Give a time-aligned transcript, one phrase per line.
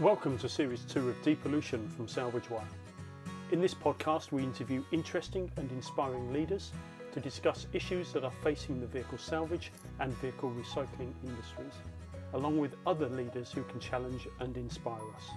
[0.00, 2.64] Welcome to Series 2 of Depollution from Salvage Wire.
[3.52, 6.72] In this podcast, we interview interesting and inspiring leaders
[7.12, 11.74] to discuss issues that are facing the vehicle salvage and vehicle recycling industries,
[12.32, 15.28] along with other leaders who can challenge and inspire us.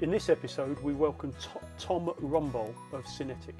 [0.00, 1.34] In this episode, we welcome
[1.78, 3.52] Tom Rumboll of SYNETIQ.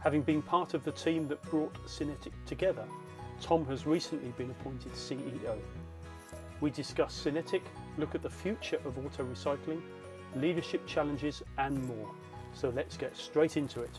[0.00, 2.84] Having been part of the team that brought SYNETIQ together,
[3.40, 5.56] Tom has recently been appointed CEO.
[6.62, 7.60] We discuss SYNETIQ,
[7.98, 9.82] look at the future of auto recycling,
[10.36, 12.10] leadership challenges, and more.
[12.54, 13.90] So let's get straight into it.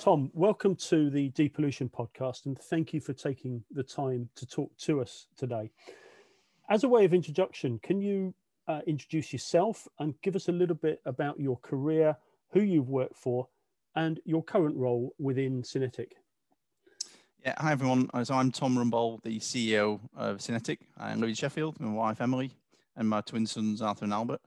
[0.00, 4.76] Tom, welcome to the Depollution podcast, and thank you for taking the time to talk
[4.78, 5.70] to us today.
[6.68, 8.34] As a way of introduction, can you
[8.66, 12.16] uh, introduce yourself and give us a little bit about your career,
[12.50, 13.46] who you've worked for,
[13.94, 16.08] and your current role within SYNETIQ?
[17.44, 18.08] Yeah, hi everyone.
[18.24, 20.78] So I'm Tom Rumboll, the CEO of SYNETIQ.
[20.96, 22.52] I live in Sheffield my wife Emily
[22.96, 24.40] and my twin sons Arthur and Albert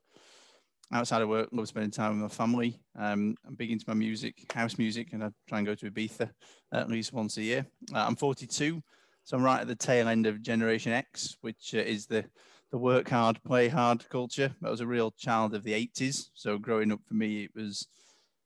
[0.91, 2.79] outside of work, love spending time with my family.
[2.97, 6.31] Um, I'm big into my music, house music, and I try and go to Ibiza
[6.71, 7.67] at least once a year.
[7.93, 8.81] Uh, I'm 42,
[9.23, 12.25] so I'm right at the tail end of Generation X, which uh, is the
[12.71, 14.55] the work hard, play hard culture.
[14.65, 17.87] I was a real child of the 80s, so growing up for me, it was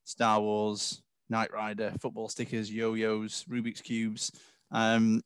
[0.03, 4.31] Star Wars, Knight Rider, football stickers, yo-yos, Rubik's cubes.
[4.69, 5.23] Um,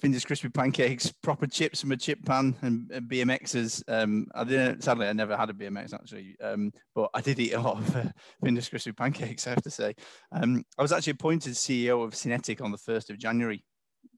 [0.00, 3.84] Findus crispy pancakes, proper chips from a chip pan, and, BMXs.
[3.88, 4.82] Um, I didn't.
[4.82, 7.96] Sadly, I never had a BMX actually, um, but I did eat a lot of
[7.96, 8.04] uh,
[8.44, 9.46] Findus crispy pancakes.
[9.46, 9.94] I have to say.
[10.32, 13.64] Um, I was actually appointed CEO of SYNETIQ on the first of January,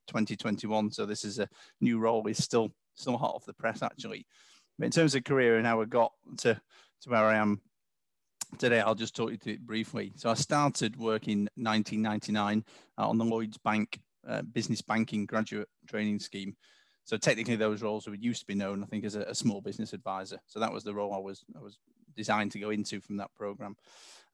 [0.08, 0.92] 2021.
[0.92, 1.48] So this is a
[1.80, 2.26] new role.
[2.26, 4.26] is still still hot off the press actually.
[4.78, 6.54] But in terms of career and how I got to
[7.02, 7.60] to where I am
[8.58, 10.12] today, I'll just talk you through it briefly.
[10.16, 12.64] So I started working 1999
[12.98, 13.98] uh, on the Lloyds Bank
[14.28, 16.56] uh, business banking graduate training scheme.
[17.04, 19.60] So technically, those roles would used to be known, I think, as a, a, small
[19.60, 20.40] business advisor.
[20.46, 21.78] So that was the role I was I was
[22.16, 23.76] designed to go into from that program.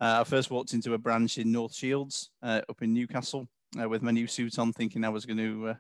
[0.01, 3.47] Uh, I first walked into a branch in North Shields uh, up in Newcastle
[3.81, 5.75] uh, with my new suit on, thinking I was going to uh,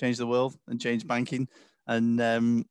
[0.00, 1.46] change the world and change banking.
[1.86, 2.64] And um,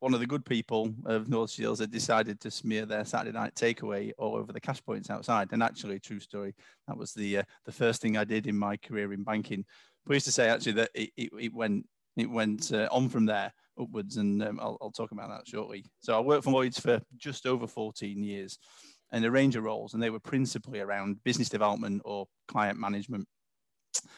[0.00, 3.54] one of the good people of North Shields had decided to smear their Saturday night
[3.54, 5.48] takeaway all over the cash points outside.
[5.52, 6.54] And actually, true story,
[6.86, 9.64] that was the uh, the first thing I did in my career in banking
[10.08, 11.86] pleased to say actually that it, it, it went
[12.16, 15.84] it went uh, on from there upwards, and um, I'll, I'll talk about that shortly.
[16.00, 18.58] So I worked for Lloyd's for just over 14 years,
[19.12, 23.28] and a range of roles, and they were principally around business development or client management.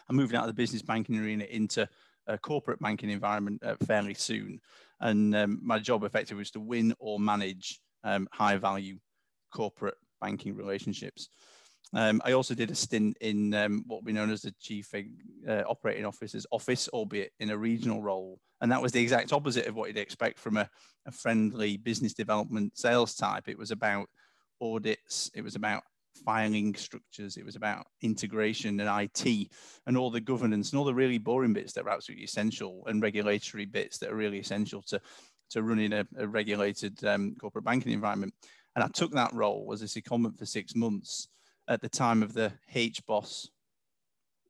[0.08, 1.86] I moved out of the business banking arena into
[2.30, 4.60] a corporate banking environment uh, fairly soon,
[5.00, 8.98] and um, my job effectively was to win or manage um, high value
[9.52, 11.28] corporate banking relationships.
[11.92, 15.62] Um, I also did a stint in um, what we known as the chief uh,
[15.66, 18.38] operating officer's office, albeit in a regional role.
[18.60, 20.68] And that was the exact opposite of what you'd expect from a,
[21.06, 23.48] a friendly business development sales type.
[23.48, 24.06] It was about
[24.60, 25.82] audits, it was about
[26.24, 29.48] filing structures, it was about integration and IT
[29.86, 33.02] and all the governance and all the really boring bits that are absolutely essential and
[33.02, 35.00] regulatory bits that are really essential to,
[35.50, 38.34] to running a, a regulated um, corporate banking environment.
[38.74, 41.28] And I took that role as a secondment for six months
[41.68, 43.48] at the time of the HBOS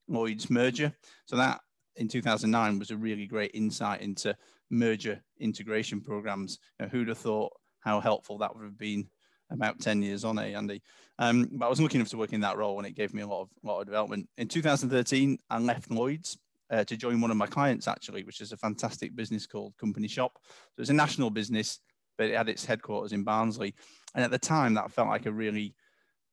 [0.08, 0.92] Lloyd's merger.
[1.26, 1.60] So that
[1.96, 4.36] in 2009 was a really great insight into
[4.70, 6.58] merger integration programs.
[6.90, 9.08] Who'd have thought how helpful that would have been
[9.50, 10.82] about 10 years on, eh, Andy?
[11.18, 13.22] Um, but I was lucky enough to work in that role and it gave me
[13.22, 14.28] a lot of, lot of development.
[14.38, 16.38] In 2013, I left Lloyd's
[16.70, 20.08] uh, to join one of my clients, actually, which is a fantastic business called Company
[20.08, 20.38] Shop.
[20.76, 21.80] So it's a national business,
[22.16, 23.74] but it had its headquarters in Barnsley.
[24.14, 25.74] And at the time, that felt like a really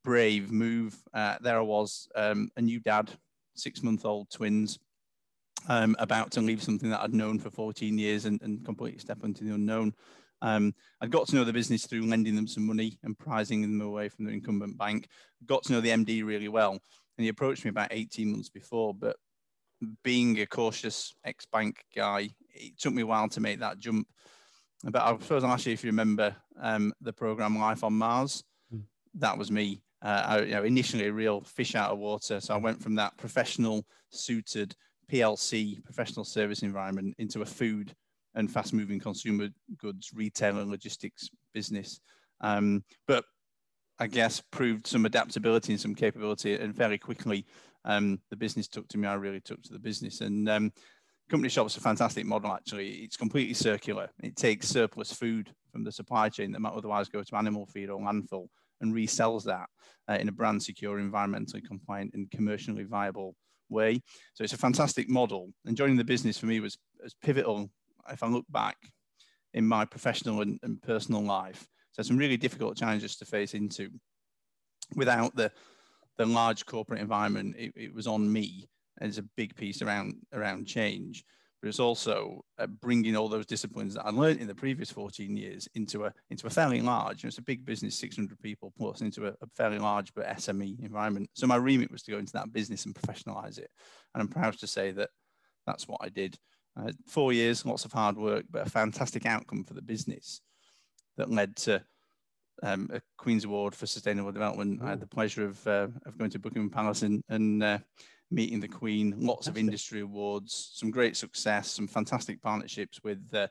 [0.04, 0.96] brave move.
[1.14, 3.12] Uh, there I was, um, a new dad,
[3.56, 4.80] six month old twins,
[5.68, 9.24] um, about to leave something that I'd known for 14 years and, and completely step
[9.24, 9.94] into the unknown.
[10.42, 13.82] Um, I got to know the business through lending them some money and prizing them
[13.82, 15.08] away from the incumbent bank.
[15.46, 18.94] Got to know the MD really well, and he approached me about 18 months before.
[18.94, 19.18] But
[20.04, 24.08] being a cautious ex-bank guy, it took me a while to make that jump.
[24.84, 28.44] But I suppose I'll ask you if you remember um, the program Life on Mars.
[28.74, 28.84] Mm.
[29.16, 32.40] That was me uh, I, you know, initially a real fish out of water.
[32.40, 34.76] So I went from that professional suited
[35.12, 37.96] PLC professional service environment into a food
[38.38, 42.00] and fast moving consumer goods retail and logistics business.
[42.42, 43.26] Um, but
[44.00, 47.46] I guess proved some adaptability and some capability, and very quickly
[47.84, 49.08] um, the business took to me.
[49.08, 50.72] I really took to the business, and um,
[51.30, 52.52] company shop's a fantastic model.
[52.52, 54.10] Actually, it's completely circular.
[54.22, 57.90] It takes surplus food from the supply chain that might otherwise go to animal feed
[57.90, 58.48] or landfill
[58.82, 59.66] and resells that
[60.08, 63.36] uh, in a brand secure, environmentally compliant, and commercially viable
[63.70, 64.02] way.
[64.36, 65.50] So it's a fantastic model.
[65.66, 67.72] And joining the business for me was as pivotal.
[68.12, 68.78] If I look back
[69.54, 71.68] in my professional and, and personal life.
[71.92, 73.90] So some really difficult challenges to face into.
[74.96, 75.52] Without the
[76.18, 78.70] the large corporate environment, it, it was on me.
[78.98, 81.26] There's a big piece around around change,
[81.62, 85.36] but it's also uh, bringing all those disciplines that I learned in the previous 14
[85.36, 87.24] years into a into a fairly large.
[87.24, 90.28] You know, it's a big business, 600 people plus, into a, a, fairly large but
[90.28, 91.30] SME environment.
[91.34, 93.70] So my remit was to go into that business and professionalize it,
[94.14, 95.10] and I'm proud to say that
[95.66, 96.38] that's what I did.
[96.78, 100.42] Uh, four years, lots of hard work, but a fantastic outcome for the business
[101.18, 101.82] that led to
[102.64, 104.80] um, a Queen's Award for Sustainable Development.
[104.82, 104.86] Ooh.
[104.86, 107.80] I had the pleasure of, uh, of going to Buckingham Palace and, and uh,
[108.30, 109.52] meeting the Queen, lots fantastic.
[109.52, 113.48] of industry awards, some great success, some fantastic partnerships with uh,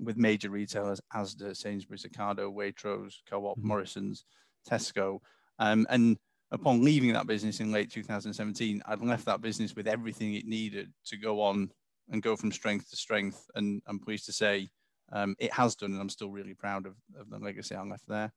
[0.00, 3.66] with major retailers, Asda, Sainsbury's, Ocado, Waitrose, Co-op, mm-hmm.
[3.66, 4.24] Morrison's,
[4.68, 5.18] Tesco.
[5.58, 6.16] Um, and
[6.52, 10.92] upon leaving that business in late 2017, I'd left that business with everything it needed
[11.06, 11.70] to go on
[12.10, 13.46] and go from strength to strength.
[13.54, 14.68] And I'm pleased to say
[15.12, 18.06] um, it has done, and I'm still really proud of, of the legacy I left
[18.08, 18.32] there.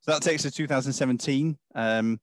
[0.00, 2.20] So that takes us to 2017, um,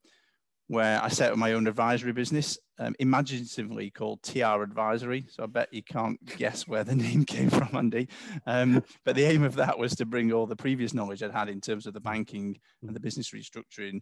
[0.67, 5.25] where I set up my own advisory business, um, imaginatively called TR Advisory.
[5.29, 8.07] So I bet you can't guess where the name came from, Andy.
[8.45, 11.49] Um, but the aim of that was to bring all the previous knowledge I'd had
[11.49, 14.01] in terms of the banking and the business restructuring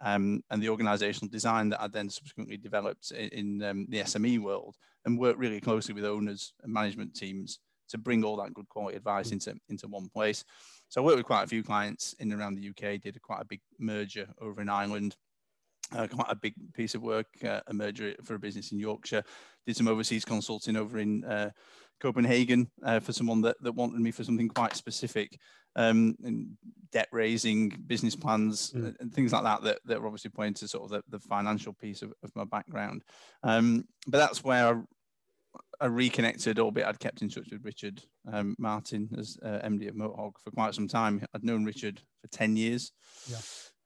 [0.00, 4.40] um, and the organizational design that I then subsequently developed in, in um, the SME
[4.40, 8.68] world and worked really closely with owners and management teams to bring all that good
[8.68, 10.44] quality advice into, into one place.
[10.88, 13.42] So I worked with quite a few clients in and around the UK, did quite
[13.42, 15.16] a big merger over in Ireland,
[15.94, 19.22] uh, quite a big piece of work, uh, a merger for a business in Yorkshire,
[19.66, 21.50] did some overseas consulting over in uh,
[22.00, 25.38] Copenhagen uh, for someone that, that wanted me for something quite specific
[25.76, 26.56] um,
[26.92, 28.98] debt raising, business plans, mm.
[29.00, 31.72] and things like that, that, that are obviously pointing to sort of the, the financial
[31.74, 33.04] piece of, of my background.
[33.42, 38.02] Um, but that's where I, I, reconnected, albeit I'd kept in touch with Richard
[38.32, 41.24] um, Martin as uh, MD of Motorhog for quite some time.
[41.34, 42.92] I'd known Richard for 10 years.
[43.30, 43.38] Yeah.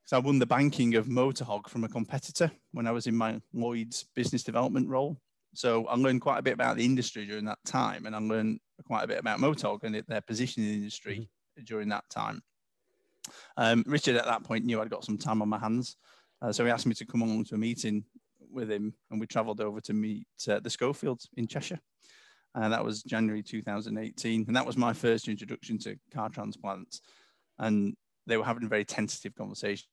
[0.04, 3.40] So I won the banking of Motorhog from a competitor when I was in my
[3.52, 5.20] Lloyd's business development role.
[5.54, 8.60] So I learned quite a bit about the industry during that time, and I learned
[8.86, 11.28] quite a bit about Motorhog and their position in the industry.
[11.64, 12.42] During that time.
[13.56, 15.96] Um, Richard at that point knew I'd got some time on my hands,
[16.42, 18.04] uh, so he asked me to come along to a meeting
[18.50, 21.80] with him, and we travelled over to meet uh, the Schofields in Cheshire.
[22.54, 27.00] Uh, that was January 2018, and that was my first introduction to car transplants.
[27.58, 27.94] And
[28.26, 29.86] they were having a very tentative conversation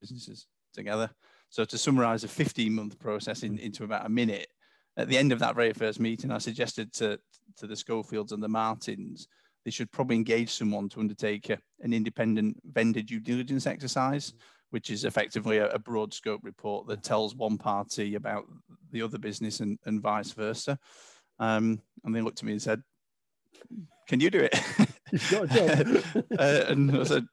[0.00, 1.10] businesses together.
[1.50, 4.48] So to summarize a 15 month process in, into about a minute,
[4.96, 7.18] at the end of that very first meeting, I suggested to,
[7.56, 9.26] to the Schofields and the Martins
[9.64, 14.34] they should probably engage someone to undertake a, an independent vendor due diligence exercise,
[14.70, 18.44] which is effectively a, a, broad scope report that tells one party about
[18.90, 20.78] the other business and, and vice versa.
[21.38, 22.82] Um, and they looked at me and said,
[24.06, 24.54] Can you do it?
[26.38, 27.26] uh, and I said,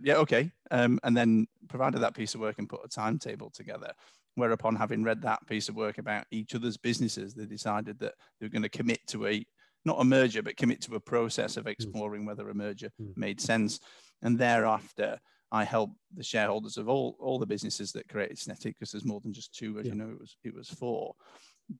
[0.00, 0.50] Yeah, okay.
[0.70, 3.92] Um, and then provided that piece of work and put a timetable together.
[4.36, 8.46] Whereupon, having read that piece of work about each other's businesses, they decided that they
[8.46, 9.44] were going to commit to a
[9.88, 11.70] not a merger, but commit to a process of hmm.
[11.70, 13.16] exploring whether a merger mm.
[13.16, 13.80] made sense.
[14.22, 15.18] And thereafter,
[15.50, 19.20] I help the shareholders of all, all the businesses that created SYNETIQ, because there's more
[19.20, 19.92] than just two, as yeah.
[19.92, 21.14] you know, it was it was four,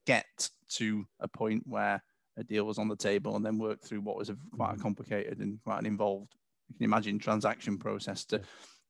[0.07, 0.27] get
[0.77, 2.03] to a point where
[2.39, 4.75] a deal was on the table and then work through what was a, quite a
[4.75, 4.83] hmm.
[4.83, 6.35] complicated and quite an involved,
[6.69, 8.43] you can imagine, transaction process to, yeah.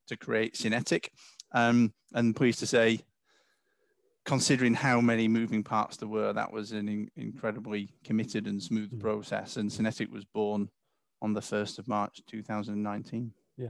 [0.06, 1.08] to create SYNETIQ.
[1.52, 3.00] Um, and pleased to say,
[4.28, 8.92] considering how many moving parts there were, that was an in, incredibly committed and smooth
[8.92, 9.00] mm.
[9.00, 9.56] process.
[9.56, 10.68] And SYNETIQ was born
[11.22, 13.32] on the 1st of March 2019.
[13.56, 13.68] Yeah.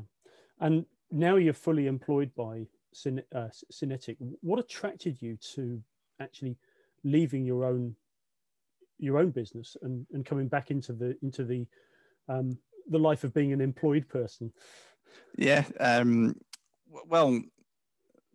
[0.58, 4.16] And now you're fully employed by Cine, uh, SYNETIQ.
[4.40, 5.80] What attracted you to
[6.20, 6.56] actually
[7.04, 7.94] leaving your own
[9.00, 11.68] your own business and, and coming back into the into the
[12.28, 14.52] um, the life of being an employed person?
[15.36, 15.64] Yeah.
[15.78, 16.34] Um,
[17.06, 17.40] well,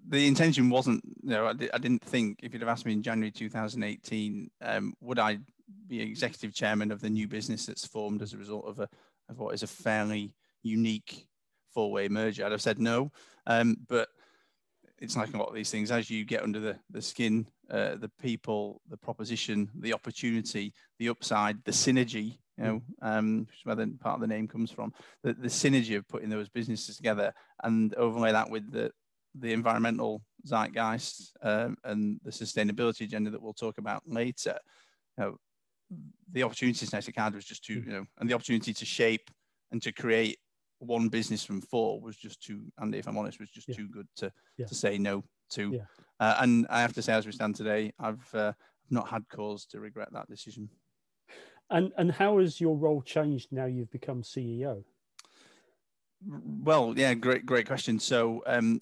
[0.07, 3.03] the intention wasn't, you know, I, I, didn't think if you'd have asked me in
[3.03, 5.39] January 2018, um, would I
[5.87, 8.89] be executive chairman of the new business that's formed as a result of a
[9.29, 11.27] of what is a fairly unique
[11.73, 12.45] four-way merger?
[12.45, 13.11] I'd have said no,
[13.47, 14.09] um, but
[14.99, 15.91] it's like a lot of these things.
[15.91, 21.09] As you get under the the skin, uh, the people, the proposition, the opportunity, the
[21.09, 22.37] upside, the synergy.
[22.57, 24.93] You know, um, where the part of the name comes from,
[25.23, 27.33] the, the synergy of putting those businesses together
[27.63, 28.91] and overlay that with the
[29.35, 34.57] the environmental zeitgeist um, and the sustainability agenda that we'll talk about later,
[35.17, 35.37] you know,
[36.31, 39.29] the opportunities SYNETIQ had was just too, you know, and the opportunity to shape
[39.71, 40.37] and to create
[40.79, 43.75] one business from four was just too, Andy, if I'm honest, was just yeah.
[43.75, 44.65] too good to, yeah.
[44.65, 45.71] to say no to.
[45.71, 45.85] Yeah.
[46.19, 48.53] Uh, and I have to say, as we stand today, I've uh,
[48.89, 50.69] not had cause to regret that decision.
[51.69, 54.83] And and how has your role changed now you've become CEO?
[56.25, 57.99] Well, yeah, great, great question.
[57.99, 58.81] So um,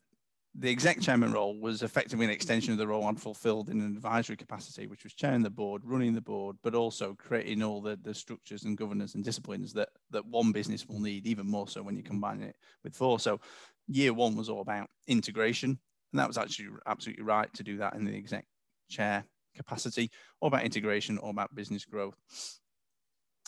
[0.54, 3.96] the exec chairman role was effectively an extension of the role I'd fulfilled in an
[3.96, 7.98] advisory capacity, which was chairing the board, running the board, but also creating all the,
[8.02, 11.82] the structures and governance and disciplines that that one business will need, even more so
[11.82, 13.18] when you combine it with four.
[13.20, 13.40] So
[13.88, 15.80] year one was all about integration.
[16.12, 18.46] And that was actually absolutely right to do that in the exec
[18.90, 19.24] chair
[19.56, 22.16] capacity, all about integration, all about business growth,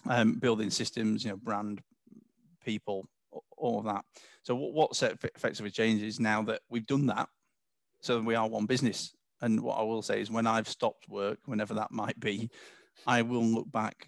[0.10, 1.82] um, building systems, you know, brand,
[2.64, 3.08] people,
[3.58, 4.04] all of that.
[4.44, 7.28] So what, what's effectively changed is now that we've done that,
[8.02, 9.14] so we are one business.
[9.42, 12.50] And what I will say is when I've stopped work, whenever that might be,
[13.06, 14.08] I will look back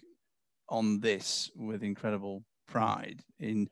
[0.68, 3.68] on this with incredible pride in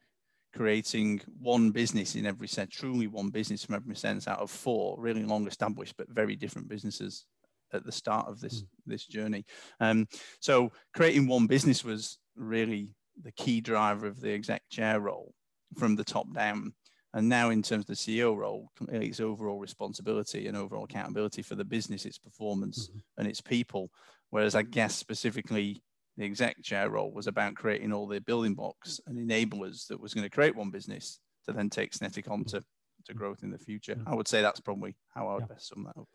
[0.54, 4.96] creating one business in every sense, truly one business from every sense out of four
[4.98, 7.26] really long established but very different businesses
[7.72, 8.66] at the start of this mm.
[8.86, 9.44] this journey.
[9.80, 10.06] Um,
[10.40, 12.90] so creating one business was really
[13.22, 15.34] the key driver of the exec chair role
[15.74, 16.72] from the top down.
[17.12, 21.54] And now, in terms of the CEO role, it's overall responsibility and overall accountability for
[21.54, 22.98] the business, its performance, mm-hmm.
[23.18, 23.90] and its people.
[24.30, 25.80] Whereas I guess specifically
[26.16, 30.12] the exec chair role was about creating all the building blocks and enablers that was
[30.12, 32.62] going to create one business to then take SYNETIQ on to,
[33.06, 33.96] to growth in the future.
[34.06, 35.54] I would say that's probably how I would yeah.
[35.54, 36.08] best sum that up.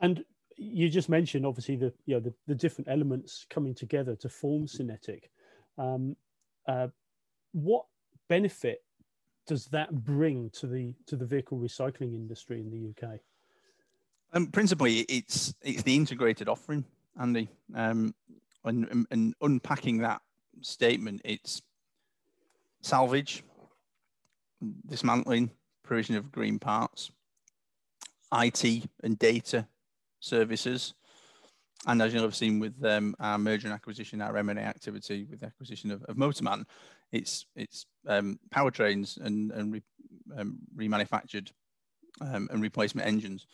[0.00, 0.24] And
[0.56, 4.66] you just mentioned obviously the you know the, the different elements coming together to form
[4.66, 5.20] SYNETIQ.
[5.78, 6.16] Um,
[6.68, 6.88] uh,
[7.52, 7.86] what
[8.28, 8.82] benefit
[9.46, 13.20] does that bring to the to the vehicle recycling industry in the UK?
[14.32, 16.84] Um, principally, it's it's the integrated offering,
[17.20, 17.48] Andy.
[17.74, 18.14] Um,
[18.64, 20.22] and, and unpacking that
[20.62, 21.60] statement, it's
[22.80, 23.44] salvage,
[24.86, 25.50] dismantling,
[25.82, 27.10] provision of green parts,
[28.32, 29.66] IT and data
[30.20, 30.94] services,
[31.86, 35.40] and as you'll have seen with um, our merger and acquisition, our M&A activity with
[35.40, 36.64] the acquisition of, of Motorman,
[37.14, 39.82] it's it's um, powertrains and, and re,
[40.36, 41.50] um, remanufactured
[42.20, 43.46] um, and replacement engines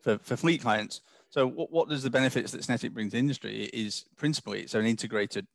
[0.00, 1.02] for, for fleet clients.
[1.28, 4.86] So what, what does the benefits that SYNETIQ brings to industry is principally it's an
[4.86, 5.46] integrated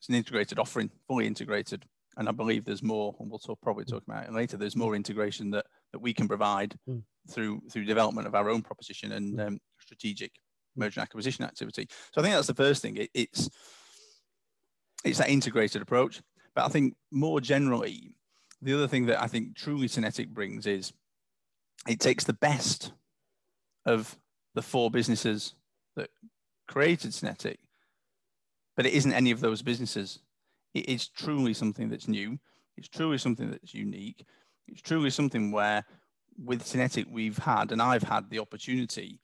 [0.00, 1.84] it's an integrated offering, fully integrated.
[2.16, 4.56] And I believe there's more, and we'll talk, probably talk about it later.
[4.56, 7.02] There's more integration that that we can provide mm.
[7.30, 9.46] through through development of our own proposition and mm.
[9.46, 10.32] um, strategic
[10.76, 11.86] merger and acquisition activity.
[12.12, 12.96] So I think that's the first thing.
[12.96, 13.48] It, it's
[15.04, 16.20] it's that integrated approach.
[16.54, 18.12] But I think more generally,
[18.62, 20.92] the other thing that I think truly SYNETIQ brings is
[21.88, 22.92] it takes the best
[23.86, 24.16] of
[24.54, 25.54] the four businesses
[25.96, 26.10] that
[26.68, 27.56] created SYNETIQ,
[28.76, 30.20] but it isn't any of those businesses.
[30.74, 32.38] It is truly something that's new.
[32.76, 34.24] It's truly something that's unique.
[34.68, 35.84] It's truly something where
[36.42, 39.20] with SYNETIQ we've had, and I've had the opportunity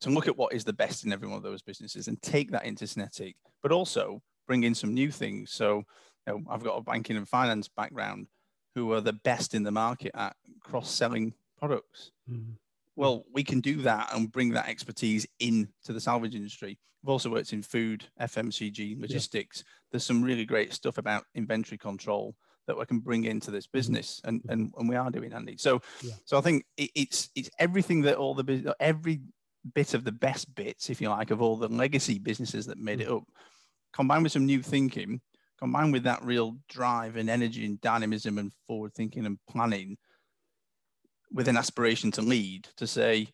[0.00, 2.50] to look at what is the best in every one of those businesses and take
[2.50, 5.52] that into SYNETIQ, but also bring in some new things.
[5.52, 5.84] So
[6.26, 8.26] you know, I've got a banking and finance background
[8.74, 12.12] who are the best in the market at cross-selling products.
[12.30, 12.52] Mm-hmm.
[12.96, 16.78] Well, we can do that and bring that expertise into the salvage industry.
[17.02, 19.58] I've also worked in food, FMCG, logistics.
[19.58, 19.72] Yeah.
[19.92, 22.36] There's some really great stuff about inventory control
[22.66, 23.78] that we can bring into this mm-hmm.
[23.78, 24.50] business, and mm-hmm.
[24.50, 25.56] and, and we are doing, Andy.
[25.56, 26.12] So, yeah.
[26.24, 29.20] so I think it, it's it's everything that all the every
[29.74, 33.00] bit of the best bits, if you like, of all the legacy businesses that made
[33.00, 33.16] it mm.
[33.16, 33.24] up,
[33.92, 35.20] combined with some new thinking,
[35.60, 39.98] combined with that real drive and energy and dynamism and forward thinking and planning,
[41.32, 43.28] with an aspiration to lead, to say,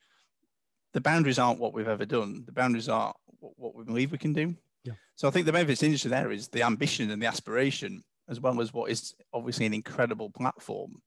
[0.92, 2.42] the boundaries aren't what we've ever done.
[2.46, 4.54] The boundaries are what we believe we can do.
[4.84, 4.94] Yeah.
[5.14, 8.60] So I think the benefits industry there is the ambition and the aspiration, as well
[8.60, 11.00] as what is obviously an incredible platform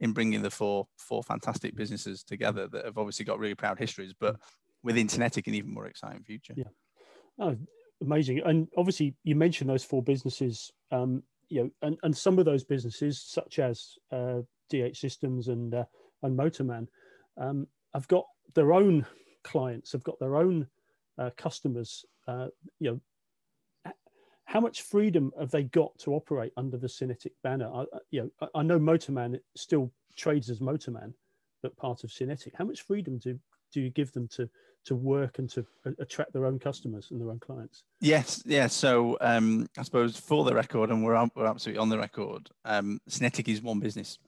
[0.00, 4.14] in bringing the four four fantastic businesses together that have obviously got really proud histories,
[4.18, 4.36] but
[4.82, 6.54] with internetic an even more exciting future.
[6.56, 6.64] Yeah.
[7.38, 7.56] Oh,
[8.02, 8.40] amazing.
[8.44, 12.64] And obviously you mentioned those four businesses, um, you know, and, and some of those
[12.64, 15.84] businesses such as uh, DH Systems and, uh,
[16.22, 16.86] and Motorman
[17.36, 18.24] um, have got
[18.54, 19.06] their own
[19.42, 20.66] clients, have got their own
[21.18, 22.48] uh, customers, uh,
[22.80, 23.00] you know,
[24.46, 27.70] how much freedom have they got to operate under the SYNETIQ banner?
[27.74, 31.14] I, you know, I know Motorman still trades as Motorman,
[31.62, 32.52] but part of SYNETIQ.
[32.54, 33.38] How much freedom do
[33.74, 34.48] do you give them to
[34.86, 35.64] to work and to
[35.98, 37.84] attract their own customers and their own clients?
[38.00, 38.66] Yes, yeah.
[38.66, 43.00] So um, I suppose for the record, and we're, we're absolutely on the record, um,
[43.08, 44.18] SYNETIQ is one business.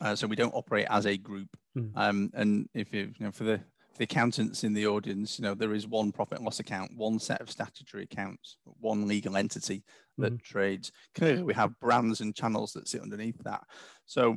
[0.00, 1.48] Uh, so we don't operate as a group.
[1.76, 1.90] Mm.
[1.96, 3.60] Um, and if you, you know, for the
[3.98, 7.18] the accountants in the audience, you know, there is one profit and loss account, one
[7.18, 9.82] set of statutory accounts, one legal entity
[10.18, 10.42] that mm.
[10.42, 10.92] trades.
[11.14, 13.62] Clearly, we have brands and channels that sit underneath that.
[14.04, 14.36] So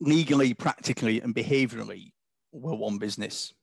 [0.00, 2.12] legally, practically, and behaviorally,
[2.60, 3.54] were one business.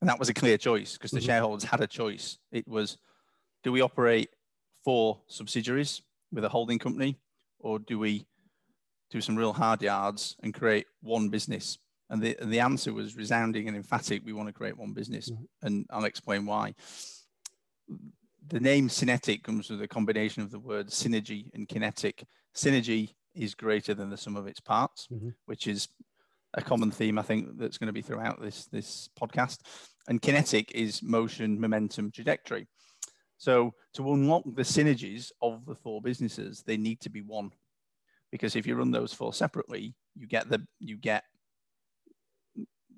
[0.00, 1.26] And that was a clear choice because the mm-hmm.
[1.26, 2.38] shareholders had a choice.
[2.52, 2.98] It was
[3.62, 4.30] do we operate
[4.84, 7.18] four subsidiaries with a holding company,
[7.58, 8.26] or do we
[9.10, 11.78] do some real hard yards and create one business?
[12.08, 14.22] And the, and the answer was resounding and emphatic.
[14.24, 15.66] We want to create one business, mm-hmm.
[15.66, 16.74] and I'll explain why.
[18.48, 22.24] The name SYNETIQ comes with a combination of the words synergy and kinetic.
[22.54, 25.30] Synergy is greater than the sum of its parts, mm-hmm.
[25.46, 25.88] which is
[26.56, 29.60] a common theme I think that's going to be throughout this this podcast.
[30.08, 32.66] And kinetic is motion, momentum, trajectory.
[33.38, 37.50] So to unlock the synergies of the four businesses, they need to be one.
[38.32, 41.24] Because if you run those four separately, you get the you get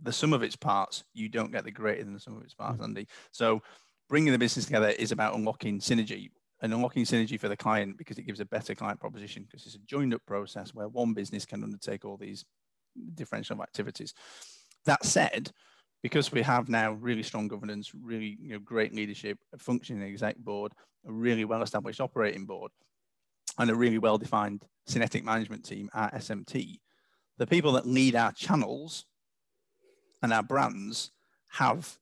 [0.02, 1.04] the sum of its parts.
[1.12, 2.84] You don't get the greater than the sum of its parts, mm-hmm.
[2.84, 3.08] Andy.
[3.32, 3.62] So
[4.08, 6.30] bringing the business together is about unlocking synergy
[6.62, 9.74] and unlocking synergy for the client because it gives a better client proposition because it's
[9.74, 12.44] a joined up process where one business can undertake all these
[13.14, 14.14] differential of activities.
[14.84, 15.50] That said,
[16.02, 20.36] because we have now really strong governance, really you know, great leadership, a functioning exec
[20.38, 20.72] board,
[21.06, 22.70] a really well-established operating board,
[23.58, 26.78] and a really well-defined SYNETIQ management team at SMT,
[27.38, 29.04] the people that lead our channels
[30.22, 31.10] and our brands
[31.48, 31.98] have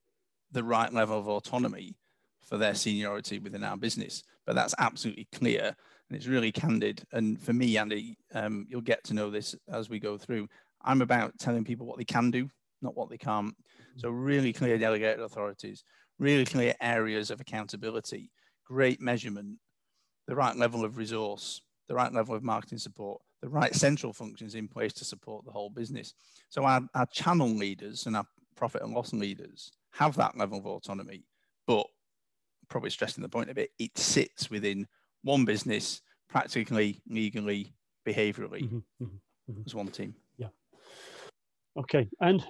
[0.53, 1.97] the right level of autonomy
[2.45, 4.23] for their seniority within our business.
[4.47, 5.75] But that's absolutely clear
[6.09, 7.03] and it's really candid.
[7.13, 10.49] And for me, Andy, um, you'll get to know this as we go through.
[10.87, 12.49] I'm about telling people what they can do,
[12.81, 13.55] not what they can't.
[13.97, 15.85] So really clear delegated authorities,
[16.19, 18.31] really clear areas of accountability,
[18.65, 19.59] great measurement,
[20.27, 24.55] the right level of resource, the right level of marketing support, the right central functions
[24.55, 26.15] in place to support the whole business.
[26.49, 28.27] So our, our channel leaders and our
[28.57, 31.25] profit and loss leaders have that level of autonomy,
[31.67, 31.87] but
[32.69, 34.87] probably stressing the point a bit, it sits within
[35.23, 37.73] one business, practically, legally,
[38.07, 39.05] behaviorally, mm-hmm, mm-hmm,
[39.51, 39.63] mm-hmm.
[39.65, 40.15] as one team.
[41.79, 42.45] Okay, and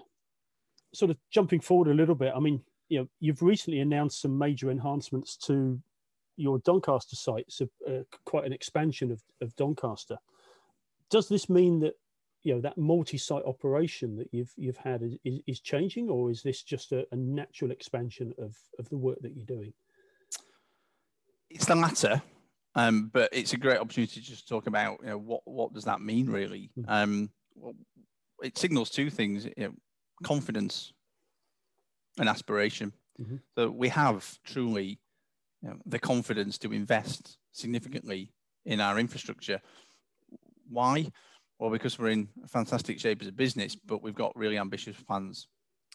[0.94, 4.38] sort of jumping forward a little bit, I mean, you know, you've recently announced some
[4.38, 5.80] major enhancements to
[6.36, 10.18] your Doncaster site, so uh, quite an expansion of, of Doncaster.
[11.10, 11.94] Does this mean that
[12.42, 16.62] you know that multi-site operation that you've you've had is, is changing, or is this
[16.62, 19.72] just a, a natural expansion of of the work that you're doing?
[21.50, 22.22] It's the latter.
[22.74, 25.72] Um, but it's a great opportunity just to just talk about you know what what
[25.72, 26.70] does that mean really.
[26.78, 26.90] Mm-hmm.
[26.90, 27.30] Um,
[28.42, 29.72] it signals two things: you know,
[30.22, 30.92] confidence
[32.18, 32.92] and aspiration.
[33.20, 33.36] Mm-hmm.
[33.56, 35.00] So we have truly
[35.62, 38.32] you know, the confidence to invest significantly
[38.64, 39.60] in our infrastructure.
[40.68, 41.10] Why?
[41.58, 45.48] Well, because we're in fantastic shape as a business, but we've got really ambitious plans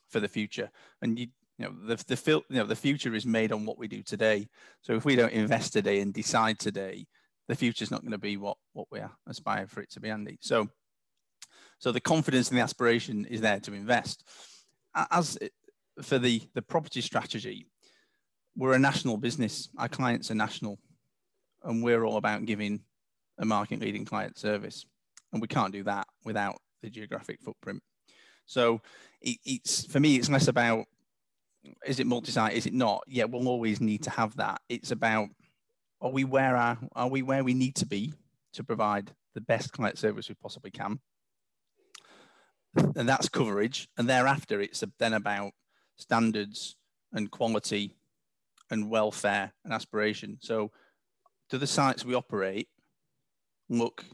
[0.10, 0.70] for the future.
[1.02, 1.28] And you,
[1.58, 4.02] you know, the the fil- you know the future is made on what we do
[4.02, 4.48] today.
[4.82, 7.06] So if we don't invest today and decide today,
[7.48, 10.10] the future is not going to be what what we aspire for it to be,
[10.10, 10.40] Andy.
[10.42, 10.70] So
[11.82, 14.24] so the confidence and the aspiration is there to invest.
[15.10, 15.36] As
[16.00, 17.66] for the, the property strategy,
[18.56, 19.68] we're a national business.
[19.80, 20.78] Our clients are national,
[21.64, 22.82] and we're all about giving
[23.40, 24.86] a market leading client service.
[25.34, 27.82] And we can't do that without the geographic footprint.
[28.46, 28.82] So
[29.20, 30.86] it, it's for me, it's less about
[31.88, 33.02] is it multi-site, is it not?
[33.08, 34.62] Yeah, we'll always need to have that.
[34.70, 35.30] It's about
[36.00, 38.14] are we where our, are we where we need to be
[38.54, 41.00] to provide the best client service we possibly can?
[42.76, 43.90] And that's coverage.
[43.98, 45.52] And thereafter, it's then about
[45.98, 46.76] standards
[47.14, 47.96] and quality
[48.70, 50.38] and welfare and aspiration.
[50.42, 50.72] So,
[51.50, 52.70] do the sites we operate
[53.70, 54.06] look,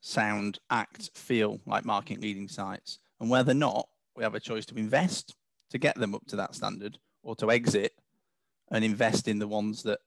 [0.00, 2.98] sound, act, feel like market leading sites?
[3.20, 5.34] And where they're not, we have a choice to invest
[5.70, 7.92] to get them up to that standard or to exit
[8.70, 10.00] and invest in the ones that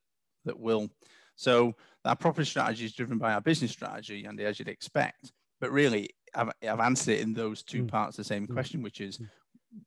[0.45, 0.89] that will.
[1.36, 5.32] So our property strategy is driven by our business strategy, and as you'd expect.
[5.60, 7.88] But really, I've, I've answered it in those two mm.
[7.88, 8.54] parts the same mm.
[8.54, 9.28] question, which is mm.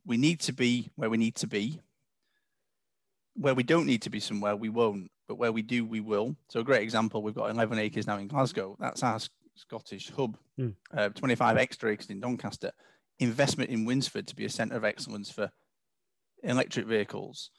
[0.07, 1.81] we need to be where we need to be.
[3.35, 5.11] Where we don't need to be somewhere, we won't.
[5.29, 6.35] But where we do, we will.
[6.49, 8.77] So a great example, we've got 11 acres now in Glasgow.
[8.81, 9.21] That's our
[9.55, 10.37] Scottish hub.
[10.59, 10.75] Mm.
[10.95, 12.73] Uh, 25 extra acres in Doncaster.
[13.21, 15.51] Investment in Winsford to be a centre of excellence for
[16.43, 17.51] electric vehicles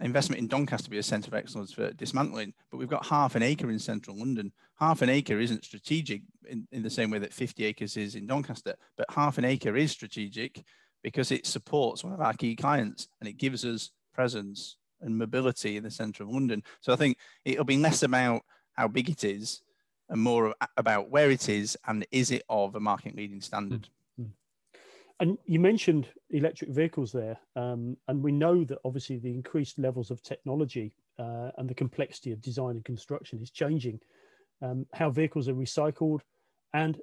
[0.00, 3.42] investment in Doncaster be a centre of excellence for dismantling, but we've got half an
[3.42, 4.52] acre in central London.
[4.78, 8.26] Half an acre isn't strategic in, in the same way that 50 acres is in
[8.26, 10.64] Doncaster, but half an acre is strategic
[11.02, 15.76] because it supports one of our key clients and it gives us presence and mobility
[15.76, 16.62] in the centre of London.
[16.80, 19.62] So I think it'll be less about how big it is
[20.08, 23.88] and more about where it is and is it of a market leading standard.
[25.20, 30.10] And you mentioned electric vehicles there, um, and we know that obviously the increased levels
[30.10, 34.00] of technology uh, and the complexity of design and construction is changing
[34.60, 36.20] um, how vehicles are recycled
[36.72, 37.00] and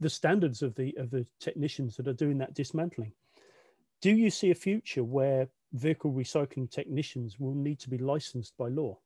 [0.00, 3.12] the standards of the of the technicians that are doing that dismantling.
[4.00, 8.68] Do you see a future where vehicle recycling technicians will need to be licensed by
[8.68, 8.98] law?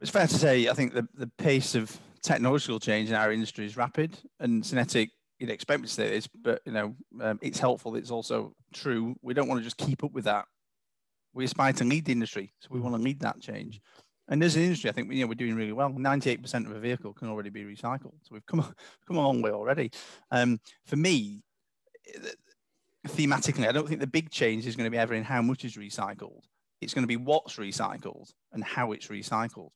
[0.00, 3.66] It's fair to say, I think the, the pace of technological change in our industry
[3.66, 7.58] is rapid, and SYNETIQ, you'd expect me to say this, but you know, um, it's
[7.58, 7.96] helpful.
[7.96, 9.16] It's also true.
[9.22, 10.46] We don't want to just keep up with that.
[11.34, 13.80] We aspire to lead the industry, so we want to lead that change.
[14.28, 15.90] And as an industry, I think you know we're doing really well.
[15.90, 18.60] Ninety-eight percent of a vehicle can already be recycled, so we've come
[19.06, 19.90] come a long way already.
[20.30, 21.42] Um, for me,
[23.06, 25.64] thematically, I don't think the big change is going to be ever in how much
[25.64, 26.42] is recycled.
[26.80, 29.70] It's going to be what's recycled and how it's recycled.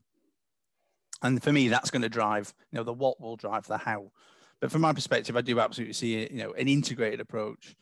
[1.22, 4.10] And for me, that's going to drive, you know, the what will drive the how.
[4.60, 7.74] But from my perspective, I do absolutely see, you know, an integrated approach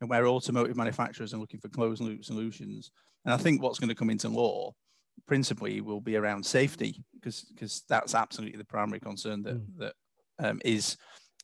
[0.00, 2.90] and where automotive manufacturers are looking for closed loop solutions.
[3.24, 4.72] And I think what's going to come into law
[5.26, 9.78] principally will be around safety because because that's absolutely the primary concern that mm.
[9.78, 9.94] that
[10.40, 10.96] um, is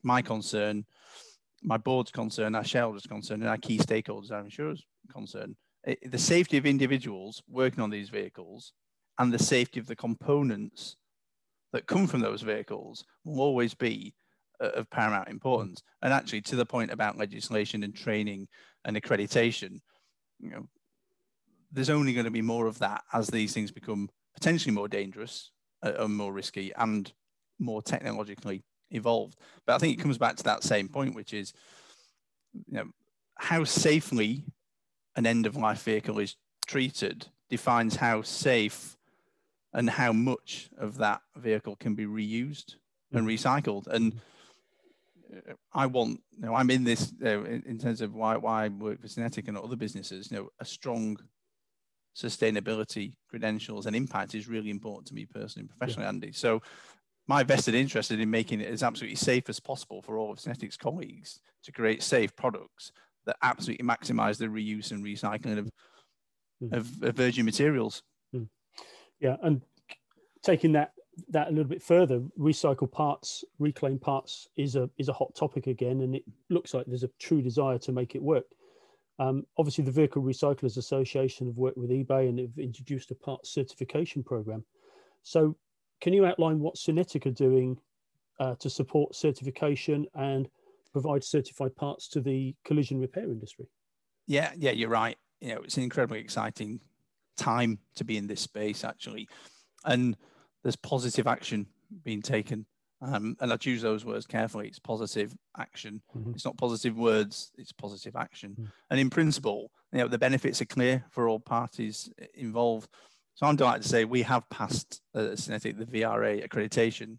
[0.03, 0.85] my concern
[1.63, 5.57] my board's concern, our shareholders' concern, and our key stakeholders, our insurers' concern.
[5.85, 8.73] It, the safety of individuals working on these vehicles
[9.19, 10.97] and the safety of the components
[11.73, 14.15] that come from those vehicles will always be
[14.61, 15.83] of paramount importance.
[16.03, 18.49] And actually, to the point about legislation and training
[18.85, 19.81] and accreditation,
[20.39, 20.69] you know,
[21.73, 25.51] there's only going to be more of that as these things become potentially more dangerous
[25.83, 27.13] uh, and more risky and
[27.59, 29.37] more technologically evolved.
[29.67, 31.53] But I think it comes back to that same point, which is,
[32.53, 32.91] you know,
[33.37, 34.45] how safely
[35.17, 38.97] an end of life vehicle is treated defines how safe
[39.73, 42.77] and how much of that vehicle can be reused
[43.13, 43.35] and mm.
[43.35, 43.87] recycled.
[43.87, 44.17] And uh,
[45.73, 48.69] I want, you know, I'm in this know, in, in, terms of why, why I
[48.69, 51.17] work for SYNETIQ and other businesses, you know, a strong
[52.17, 56.09] sustainability credentials and impact is really important to me personally and professionally, yeah.
[56.09, 56.33] Andy.
[56.33, 56.61] So
[57.29, 60.39] my vested interest is in making it as absolutely safe as possible for all of
[60.39, 62.93] SYNETIQ's colleagues to create safe products
[63.27, 65.71] that absolutely maximize the reuse and recycling of,
[66.63, 66.73] mm.
[66.73, 68.03] of, of, virgin materials.
[68.35, 68.49] Mm.
[69.21, 69.63] Yeah, and
[70.43, 70.93] taking that
[71.29, 75.67] that a little bit further, recycle parts, reclaim parts is a is a hot topic
[75.67, 78.45] again, and it looks like there's a true desire to make it work.
[79.19, 83.53] Um, obviously, the Vehicle Recyclers Association have worked with eBay and have introduced a parts
[83.53, 84.65] certification program.
[85.23, 85.57] So,
[86.01, 87.79] can you outline what SYNETIQ are doing
[88.39, 90.49] uh, to support certification and
[90.93, 93.67] provide certified parts to the collision repair industry?
[94.27, 95.19] Yeah, yeah, you're right.
[95.41, 96.81] You know, it's an incredibly exciting
[97.37, 99.29] time to be in this space, actually,
[99.85, 100.17] and
[100.63, 101.67] there's positive action
[102.05, 102.67] being taken.
[103.03, 104.69] Um, and I choose those words carefully.
[104.69, 106.03] It's positive action.
[106.15, 106.33] Mm-hmm.
[106.35, 107.51] It's not positive words.
[107.57, 108.51] It's positive action.
[108.53, 108.65] Mm-hmm.
[108.91, 112.91] And in principle, you know, the benefits are clear for all parties involved.
[113.35, 117.17] So I'm delighted to say we have passed uh, SYNETIQ, the VRA accreditation,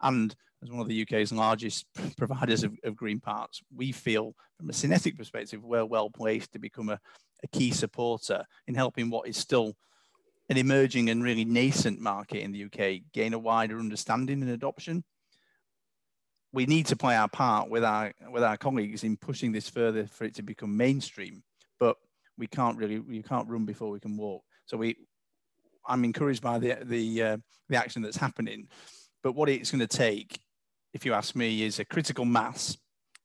[0.00, 1.86] and as one of the UK's largest
[2.16, 6.58] providers of, of green parts, we feel from a SYNETIQ perspective, we're well placed to
[6.58, 7.00] become a,
[7.42, 9.74] a key supporter in helping what is still
[10.48, 15.04] an emerging and really nascent market in the UK gain a wider understanding and adoption.
[16.52, 20.06] We need to play our part with our with our colleagues in pushing this further
[20.06, 21.42] for it to become mainstream,
[21.78, 21.96] but
[22.38, 24.42] we can't really we can't run before we can walk.
[24.64, 24.96] So we
[25.86, 27.36] I'm encouraged by the the uh,
[27.68, 28.68] the action that's happening.
[29.22, 30.40] But what it's going to take,
[30.94, 32.78] if you ask me, is a critical mass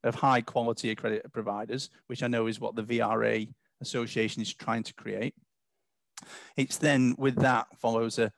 [0.04, 3.48] of high quality accredited providers, which I know is what the VRA
[3.82, 5.36] Association is trying to create.
[6.58, 8.32] It's then with that follows a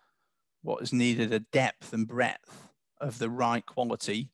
[0.61, 2.69] what is needed a depth and breadth
[2.99, 4.29] of the right quality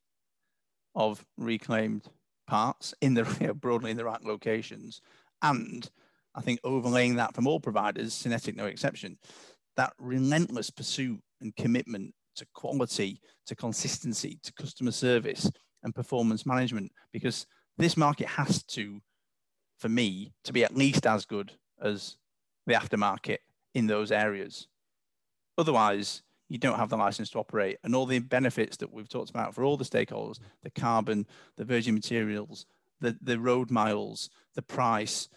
[0.95, 2.07] of reclaimed
[2.47, 5.01] parts in the you know, broadly in the right locations,
[5.41, 5.89] and
[6.35, 9.17] I think overlaying that from all providers, SYNETIQ no exception,
[9.75, 15.49] that relentless pursuit and commitment to quality, to consistency, to customer service
[15.83, 17.45] and performance management, because
[17.77, 19.01] this market has to,
[19.79, 22.17] for me, to be at least as good as
[22.65, 23.37] the aftermarket
[23.73, 24.67] in those areas.
[25.57, 27.77] Otherwise, you don't have the license to operate.
[27.83, 31.63] And all the benefits that we've talked about for all the stakeholders the carbon, the
[31.63, 32.65] virgin materials,
[32.99, 35.29] the, the road miles, the price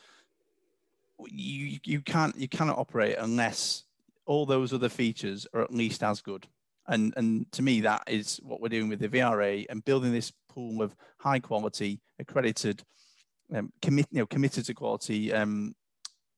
[1.29, 3.85] you, you can't you cannot operate unless
[4.27, 6.47] all those other features are at least as good.
[6.87, 10.33] And, and to me, that is what we're doing with the VRA and building this
[10.49, 12.83] pool of high quality, accredited,
[13.55, 15.75] um, commit, you know, committed to quality um,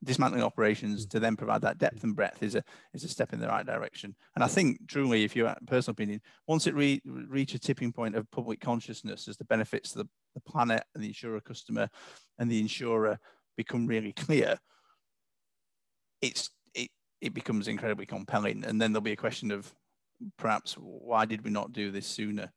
[0.05, 1.11] dismantling operations mm.
[1.11, 2.63] to then provide that depth and breadth is a
[2.95, 4.15] is a step in the right direction.
[4.35, 8.15] And I think truly, if you personal opinion, once it re, reach a tipping point
[8.15, 11.89] of public consciousness as the benefits to the, the planet and the insurer customer
[12.39, 13.19] and the insurer
[13.57, 14.59] become really clear,
[16.21, 16.51] it's
[17.21, 18.65] it becomes incredibly compelling.
[18.65, 19.73] And then there'll be a question of
[20.39, 22.53] perhaps why did we not do this sooner?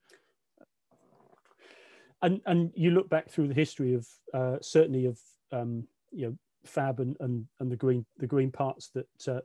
[2.21, 5.17] And and you look back through the history of uh, certainly of
[5.52, 9.41] um, you know fab and, and and the green the green parts that uh,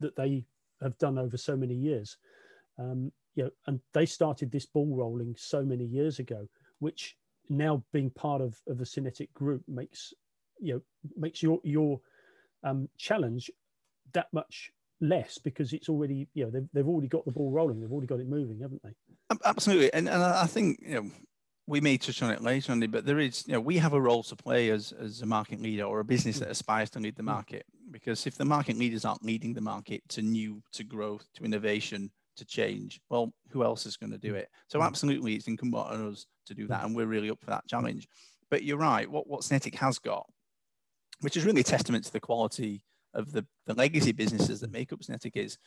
[0.00, 0.44] that they
[0.82, 2.16] have done over so many years.
[2.78, 6.48] Um, you know, and they started this ball rolling so many years ago,
[6.78, 7.16] which
[7.48, 10.12] now being part of, of the SYNETIQ group makes
[10.60, 10.80] you know
[11.16, 12.00] makes your your
[12.62, 13.50] um, challenge
[14.12, 17.80] that much less because it's already you know they've, they've already got the ball rolling.
[17.80, 18.90] They've already got it moving haven't they?
[19.44, 19.92] Absolutely.
[19.92, 21.10] And, and i think you know
[21.66, 24.00] we may touch on it later on, but there is you know we have a
[24.00, 26.52] role to play as as a market leader or a business that mm.
[26.52, 27.26] aspires to lead the mm.
[27.26, 31.44] market because if the market leaders aren't leading the market to new to growth to
[31.44, 34.38] innovation to change well who else is going to do mm.
[34.38, 37.50] it so absolutely it's incumbent on us to do that and we're really up for
[37.50, 38.08] that challenge
[38.50, 40.26] but you're right what what SYNETIQ has got
[41.20, 42.82] which is really a testament to the quality
[43.14, 45.58] of the, the legacy businesses that make up SYNETIQ is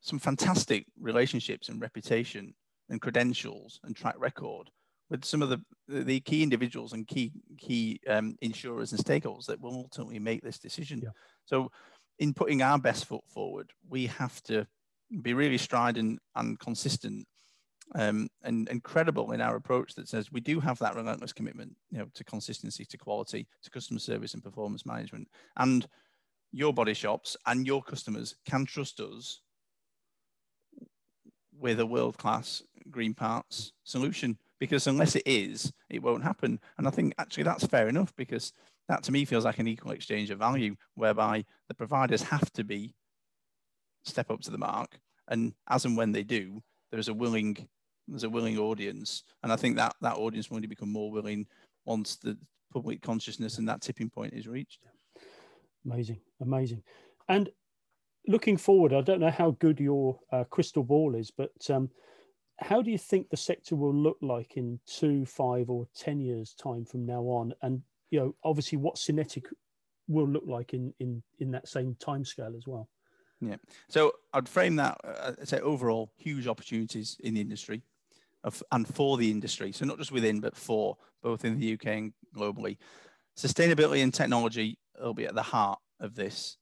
[0.00, 2.54] some fantastic relationships and reputation
[2.88, 4.70] and credentials and track record
[5.10, 9.60] with some of the, the key individuals and key key um, insurers and stakeholders that
[9.60, 11.00] will ultimately make this decision.
[11.02, 11.10] Yeah.
[11.44, 11.70] So,
[12.18, 14.66] in putting our best foot forward, we have to
[15.22, 17.26] be really strident and consistent
[17.94, 21.76] um, and, and credible in our approach that says we do have that relentless commitment,
[21.90, 25.86] you know, to consistency, to quality, to customer service and performance management, and
[26.52, 29.40] your body shops and your customers can trust us
[31.58, 36.60] with a world class green parts solution because unless it is, it won't happen.
[36.78, 38.52] And I think actually that's fair enough because
[38.88, 42.64] that to me feels like an equal exchange of value whereby the providers have to
[42.64, 42.94] be
[44.04, 47.56] step up to the mark and as and when they do there's a willing
[48.06, 51.44] there's a willing audience and i think that that audience will only become more willing
[51.86, 52.38] once the
[52.72, 54.78] public consciousness and that tipping point is reached
[55.86, 56.82] Amazing, amazing.
[57.28, 57.48] And
[58.26, 61.88] looking forward, I don't know how good your uh, crystal ball is, but um,
[62.58, 66.54] how do you think the sector will look like in two, five, or ten years'
[66.54, 67.52] time from now on?
[67.62, 69.44] And you know, obviously, what SYNETIQ
[70.08, 72.88] will look like in in in that same time scale as well.
[73.40, 73.56] Yeah.
[73.88, 74.98] So I'd frame that.
[75.04, 77.82] Uh, I'd say overall, huge opportunities in the industry,
[78.44, 79.72] of, and for the industry.
[79.72, 82.78] So not just within, but for both in the UK and globally.
[83.36, 86.56] Sustainability and technology will be at the heart of this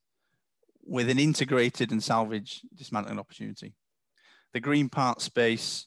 [0.83, 3.74] with an integrated and salvage dismantling opportunity.
[4.54, 5.86] The green part space,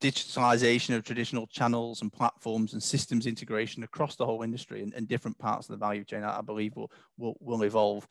[0.00, 5.06] digitalization of traditional channels and platforms and systems integration across the whole industry and, and
[5.06, 8.08] different parts of the value chain, I believe will, will, will evolve.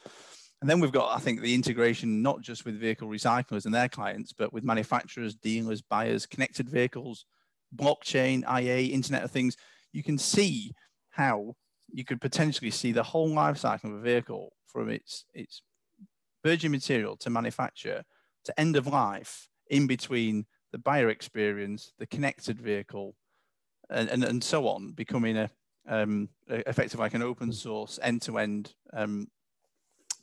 [0.61, 3.89] And then we've got, I think, the integration not just with vehicle recyclers and their
[3.89, 7.25] clients, but with manufacturers, dealers, buyers, connected vehicles,
[7.75, 9.55] blockchain, IA, Internet of Things.
[9.93, 10.73] You can see
[11.11, 11.55] how
[11.91, 15.63] you could potentially see the whole life cycle of a vehicle from its its
[16.45, 18.03] virgin material to manufacture
[18.45, 23.15] to end of life in between the buyer experience, the connected vehicle,
[23.89, 25.49] and, and, and so on, becoming a
[25.87, 28.73] um, effective like an open source end to end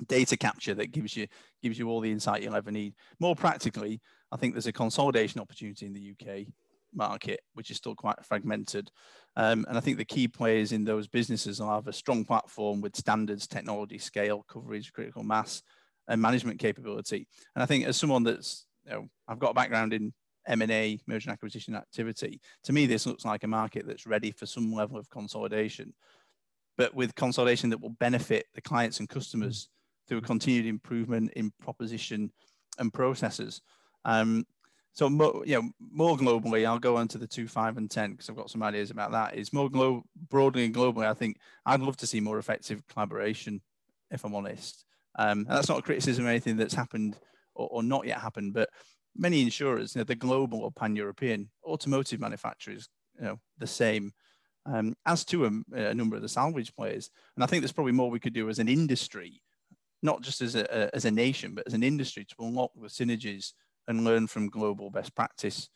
[0.06, 1.26] data capture that gives you
[1.62, 2.94] gives you all the insight you'll ever need.
[3.18, 6.46] More practically, I think there's a consolidation opportunity in the UK
[6.94, 8.90] market, which is still quite fragmented.
[9.36, 12.80] Um, and I think the key players in those businesses will have a strong platform
[12.80, 15.62] with standards, technology, scale, coverage, critical mass,
[16.08, 17.26] and management capability.
[17.54, 20.12] And I think as someone that's, know, I've got a background in
[20.48, 24.46] M&A, merger and acquisition activity, to me, this looks like a market that's ready for
[24.46, 25.92] some level of consolidation,
[26.76, 29.68] but with consolidation that will benefit the clients and customers
[30.06, 32.30] through a continued improvement in proposition
[32.78, 33.60] and processes.
[34.04, 34.46] Um,
[34.92, 38.12] so more, you know, more globally, I'll go on to the two, five, and ten
[38.12, 39.34] because I've got some ideas about that.
[39.34, 43.60] Is more glo- broadly and globally, I think I'd love to see more effective collaboration.
[44.10, 44.86] If I'm honest,
[45.18, 47.18] um, and that's not a criticism of anything that's happened
[47.56, 48.70] or, or not yet happened, but
[49.16, 52.88] many insurers, you know, the global or pan-European automotive manufacturers,
[53.18, 54.12] you know, the same.
[54.66, 57.92] Um, as to a, a, number of the salvage players, and I think there's probably
[57.92, 59.40] more we could do as an industry,
[60.02, 62.88] not just as a, a as a nation, but as an industry to unlock the
[62.88, 63.52] synergies
[63.86, 65.68] and learn from global best practice.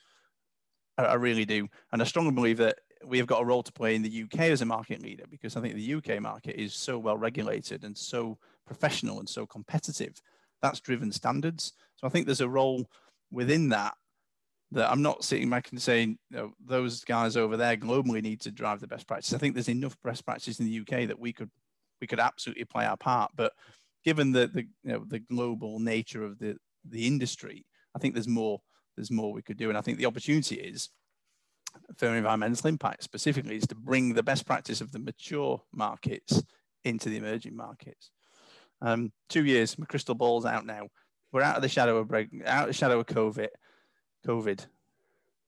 [0.98, 1.68] I, I really do.
[1.92, 4.40] And I strongly believe that we have got a role to play in the UK
[4.40, 7.96] as a market leader because I think the UK market is so well regulated and
[7.96, 10.20] so professional and so competitive.
[10.62, 11.72] That's driven standards.
[11.96, 12.88] So I think there's a role
[13.30, 13.94] within that
[14.72, 18.40] that I'm not sitting back and saying you know, those guys over there globally need
[18.42, 19.32] to drive the best practice.
[19.32, 21.50] I think there's enough best practices in the UK that we could
[22.00, 23.32] we could absolutely play our part.
[23.34, 23.52] But
[24.04, 26.56] given the the you know the global nature of the
[26.88, 28.60] the industry, I think there's more
[28.96, 30.88] there's more we could do, and I think the opportunity is
[31.96, 36.42] for environmental impact specifically is to bring the best practice of the mature markets
[36.84, 38.10] into the emerging markets.
[38.82, 40.88] Um, two years, my crystal ball's out now.
[41.32, 43.48] We're out of the shadow of break, out of the shadow of COVID.
[44.26, 44.66] COVID,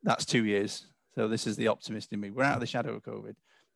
[0.02, 0.86] that's two years.
[1.14, 2.30] So this is the optimist in me.
[2.30, 3.34] We're out of the shadow of COVID.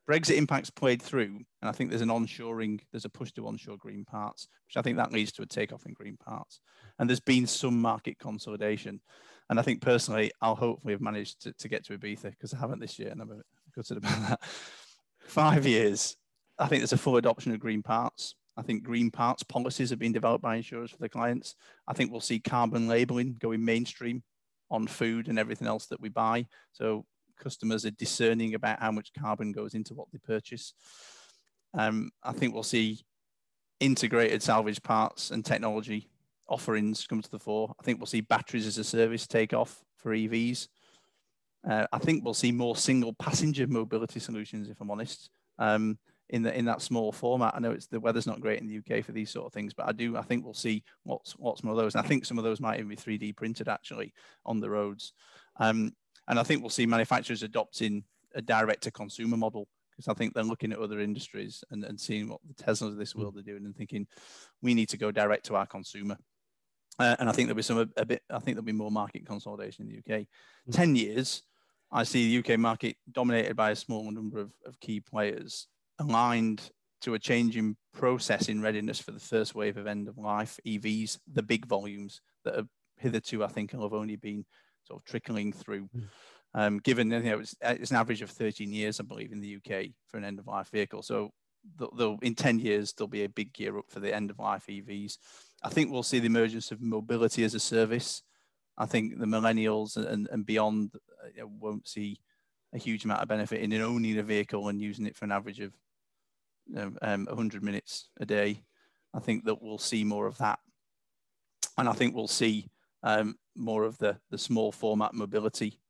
[0.09, 3.77] Brexit impacts played through, and I think there's an onshoring, there's a push to onshore
[3.77, 6.61] green parts, which I think that leads to a takeoff in green parts.
[6.99, 9.01] And there's been some market consolidation.
[9.51, 12.59] And I think personally, I'll hopefully have managed to, to get to Ibiza because I
[12.59, 13.43] haven't this year, and I'm
[13.75, 14.45] gutted about that.
[15.27, 16.17] Five years,
[16.57, 18.37] I think there's a full adoption of green parts.
[18.57, 21.55] I think green parts policies have been developed by insurers for their clients.
[21.87, 24.23] I think we'll see carbon labeling going mainstream
[24.71, 26.47] on food and everything else that we buy.
[26.73, 27.05] So
[27.39, 30.73] customers are discerning about how much carbon goes into what they purchase.
[31.75, 33.05] Um, I think we'll see
[33.81, 36.09] integrated salvage parts and technology
[36.49, 37.75] offerings come to the fore.
[37.79, 40.69] I think we'll see batteries as a service take off for EVs.
[41.69, 45.99] Uh, I think we'll see more single passenger mobility solutions, if I'm honest, um,
[46.31, 47.55] in the in that small format.
[47.55, 49.73] I know it's the weather's not great in the UK for these sort of things,
[49.75, 51.95] but I do I think we'll see what's what's more of those.
[51.95, 54.13] And I think some of those might even be 3D printed actually
[54.45, 55.13] on the roads.
[55.59, 55.93] Um,
[56.29, 60.35] and I think we'll see manufacturers adopting a direct to consumer model because I think
[60.35, 63.21] they're looking at other industries and, and seeing what the Teslas of this mm.
[63.21, 64.07] world are doing and thinking
[64.61, 66.19] we need to go direct to our consumer.
[66.99, 68.23] Uh, and I think there'll be some a, a, bit.
[68.31, 70.21] I think there'll be more market consolidation in the UK.
[70.23, 70.73] Mm-hmm.
[70.73, 71.43] Ten years,
[71.91, 76.71] I see the UK market dominated by a small number of, of key players, aligned
[77.03, 81.19] to a changing process in readiness for the first wave of end of life EVs,
[81.33, 84.45] the big volumes that have hitherto I think have only been
[84.85, 85.89] sort of trickling through.
[85.97, 86.05] Mm.
[86.55, 89.57] Um, given you know it's, it's, an average of 13 years, I believe, in the
[89.57, 91.03] UK for an end of life vehicle.
[91.03, 91.31] So
[91.79, 94.65] they'll, in 10 years there'll be a big gear up for the end of life
[94.69, 95.19] EVs.
[95.63, 98.23] I think we'll see the emergence of mobility as a service.
[98.79, 100.93] I think the millennials and, and beyond
[101.25, 102.21] uh, won't see
[102.75, 105.61] a huge amount of benefit in owning a vehicle and using it for an average
[105.61, 105.73] of
[106.75, 108.63] know, um, 100 minutes a day.
[109.15, 110.59] I think that we'll see more of that.
[111.79, 112.69] And I think we'll see
[113.03, 115.81] um, more of the, the small format mobility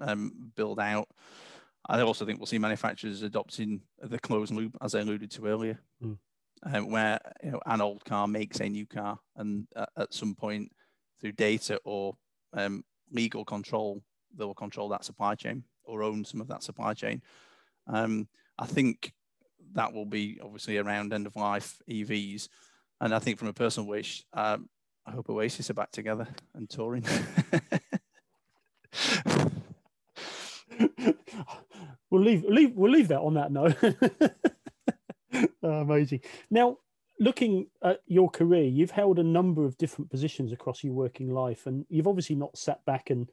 [0.00, 1.08] um, build out.
[1.88, 5.78] I also think we'll see manufacturers adopting the closed loop, as I alluded to earlier,
[6.02, 6.18] mm.
[6.64, 10.34] um, where you know, an old car makes a new car, and uh, at some
[10.34, 10.72] point
[11.20, 12.16] through data or
[12.54, 14.02] um, legal control,
[14.36, 17.22] they will control that supply chain or own some of that supply chain.
[17.86, 19.12] Um, I think
[19.74, 22.48] that will be obviously around end of life EVs,
[23.00, 24.68] and I think from a personal wish, um,
[25.06, 27.04] I hope Oasis are back together and touring.
[32.10, 33.76] we'll leave, leave we'll leave that on that note.
[35.62, 36.20] oh, amazing.
[36.50, 36.78] Now,
[37.20, 41.66] looking at your career, you've held a number of different positions across your working life,
[41.66, 43.30] and you've obviously not sat back and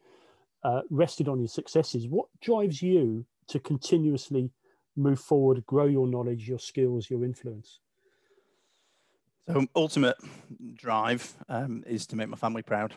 [0.63, 2.07] uh, rested on your successes.
[2.07, 4.51] What drives you to continuously
[4.95, 7.79] move forward, grow your knowledge, your skills, your influence?
[9.47, 10.15] So ultimate
[10.75, 12.93] drive um, is to make my family proud.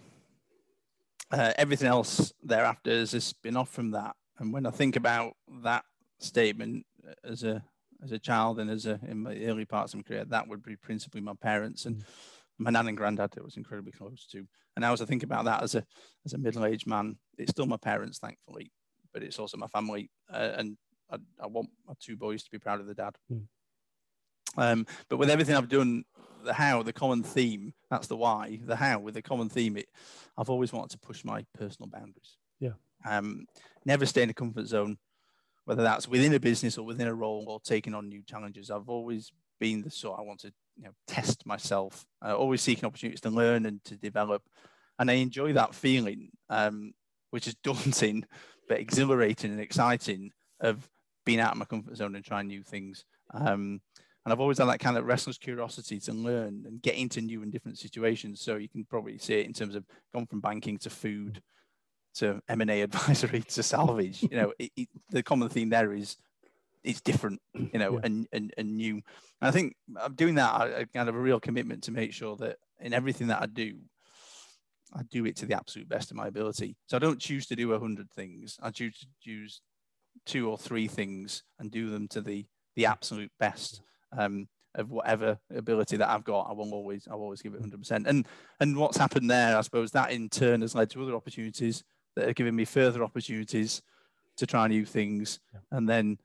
[1.30, 4.14] Uh, everything else thereafter is a spin off from that.
[4.38, 5.84] And when I think about that
[6.18, 6.86] statement
[7.24, 7.64] as a
[8.02, 10.62] as a child and as a in my early parts of my career, that would
[10.62, 12.04] be principally my parents and mm.
[12.58, 14.38] my nan and granddad that was incredibly close to.
[14.38, 15.84] And now as I think about that as a
[16.24, 18.70] as a middle aged man, it's still my parents, thankfully,
[19.12, 20.10] but it's also my family.
[20.32, 20.76] Uh, and
[21.10, 23.16] I, I, want my two boys to be proud of the dad.
[23.32, 23.44] Mm.
[24.56, 26.04] Um, but with everything I've done
[26.44, 29.88] the how, the common theme, that's the why, the how with the common theme, it,
[30.36, 32.36] I've always wanted to push my personal boundaries.
[32.60, 32.72] Yeah.
[33.04, 33.46] Um,
[33.84, 34.98] never stay in a comfort zone,
[35.64, 38.70] whether that's within a business or within a role or taking on new challenges.
[38.70, 42.84] I've always been the sort I want to you know, test myself, uh, always seeking
[42.84, 44.42] opportunities to learn and to develop.
[44.98, 46.92] And I enjoy that feeling, um,
[47.30, 48.24] which is daunting,
[48.68, 50.88] but exhilarating and exciting of
[51.26, 53.04] being out of my comfort zone and trying new things.
[53.34, 53.82] Um,
[54.24, 57.42] and I've always had that kind of restless curiosity to learn and get into new
[57.42, 58.40] and different situations.
[58.40, 59.84] So you can probably see it in terms of
[60.14, 61.42] gone from banking to food
[62.14, 64.22] to M&A advisory to salvage.
[64.22, 66.16] You know, it, it, the common theme there is
[66.82, 68.00] it's different, you know, yeah.
[68.04, 68.94] and, and, and new.
[68.94, 69.02] And
[69.48, 70.52] I think I'm doing that.
[70.52, 73.46] I, I kind of a real commitment to make sure that in everything that I
[73.46, 73.76] do,
[74.94, 76.76] I do it to the absolute best of my ability.
[76.86, 78.58] So I don't choose to do a hundred things.
[78.62, 79.60] I choose to choose
[80.24, 83.80] two or three things and do them to the the absolute best
[84.16, 88.06] um, of whatever ability that I've got, I will always, I'll always give it 100%.
[88.06, 88.26] And
[88.60, 91.82] and what's happened there, I suppose, that in turn has led to other opportunities
[92.14, 93.82] that are giving me further opportunities
[94.36, 95.40] to try new things.
[95.52, 95.60] Yeah.
[95.72, 96.18] And then,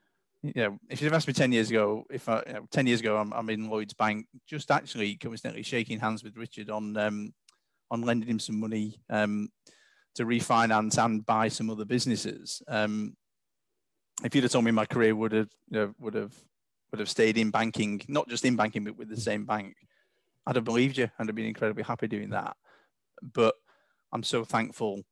[0.44, 3.00] you know, if you'd asked me 10 years ago, if I, you know, 10 years
[3.00, 7.34] ago, I'm, I'm in Lloyd's Bank, just actually coincidentally shaking hands with Richard on, um,
[7.90, 9.50] on lending him some money um,
[10.16, 12.62] to refinance and buy some other businesses.
[12.68, 13.16] Um,
[14.24, 16.34] if you'd have told me my career would have, you know, would have
[16.92, 19.76] would have stayed in banking, not just in banking, but with the same bank,
[20.46, 22.58] I'd have believed you and I'd have been incredibly happy doing that.
[23.22, 23.56] But
[24.12, 25.04] I'm so thankful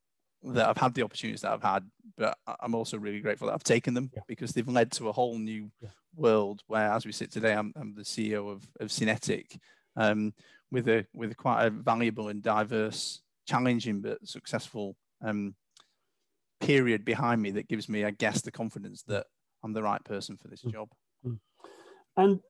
[0.42, 1.84] that I've had the opportunities that I've had,
[2.16, 4.22] but I'm also really grateful that I've taken them yeah.
[4.26, 5.90] because they've led to a whole new yeah.
[6.14, 9.58] world where, as we sit today, I'm, I'm the CEO of, of SYNETIQ,
[9.96, 10.32] um,
[10.70, 15.54] with a with quite a valuable and diverse, challenging but successful um,
[16.60, 19.26] period behind me that gives me, I guess, the confidence that
[19.62, 20.72] I'm the right person for this mm.
[20.72, 20.88] job.
[21.26, 21.38] Mm.
[22.16, 22.40] And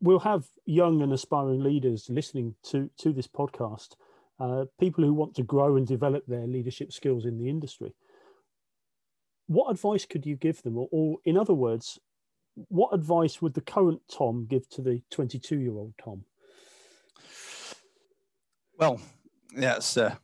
[0.00, 3.94] we'll have young and aspiring leaders listening to to this podcast
[4.42, 7.94] uh, people who want to grow and develop their leadership skills in the industry.
[9.46, 10.76] What advice could you give them?
[10.76, 11.98] Or, or in other words,
[12.68, 16.24] what advice would the current Tom give to the 22 year old Tom?
[18.78, 19.00] Well,
[19.54, 20.16] yeah, that's, uh,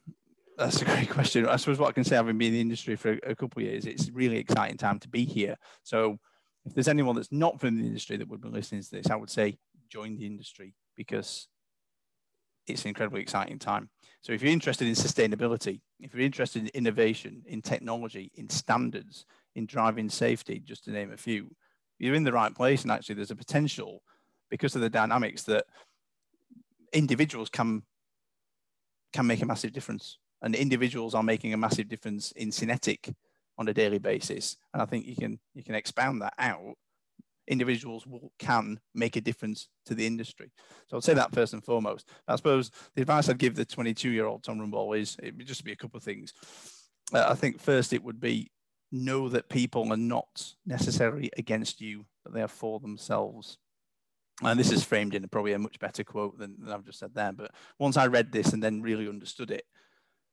[0.59, 1.47] that's a great question.
[1.47, 3.63] I suppose what I can say, having been in the industry for a, a couple
[3.63, 5.57] of years, it's a really exciting time to be here.
[5.85, 6.19] So,
[6.65, 9.17] if there's anyone that's not from the industry that would be listening to this, I
[9.17, 9.57] would say
[9.89, 11.49] join the industry because
[12.67, 13.89] it's an incredibly exciting time.
[14.21, 19.25] So if you're interested in sustainability, if you're interested in innovation, in technology, in standards,
[19.55, 21.55] in driving safety, just to name a few,
[21.99, 22.83] you're in the right place.
[22.83, 24.03] And actually, there's a potential
[24.51, 25.65] because of the dynamics that
[26.93, 27.83] individuals can
[29.13, 30.19] can make a massive difference.
[30.43, 33.15] And individuals are making a massive difference in SYNETIQ
[33.59, 34.57] on a daily basis.
[34.73, 36.77] And I think you can you can expound that out
[37.49, 40.53] individuals will, can make a difference to the industry.
[40.87, 42.09] So I'd say that first and foremost.
[42.29, 45.47] I suppose the advice I'd give the 22 year old Tom Rumboll is it would
[45.47, 46.33] just be a couple of things.
[47.13, 48.51] Uh, I think first it would be
[48.93, 53.59] know that people are not necessarily against you, but they are for themselves.
[54.43, 57.15] And this is framed in probably a much better quote than, than I've just said
[57.15, 57.33] there.
[57.33, 59.65] But once I read this and then really understood it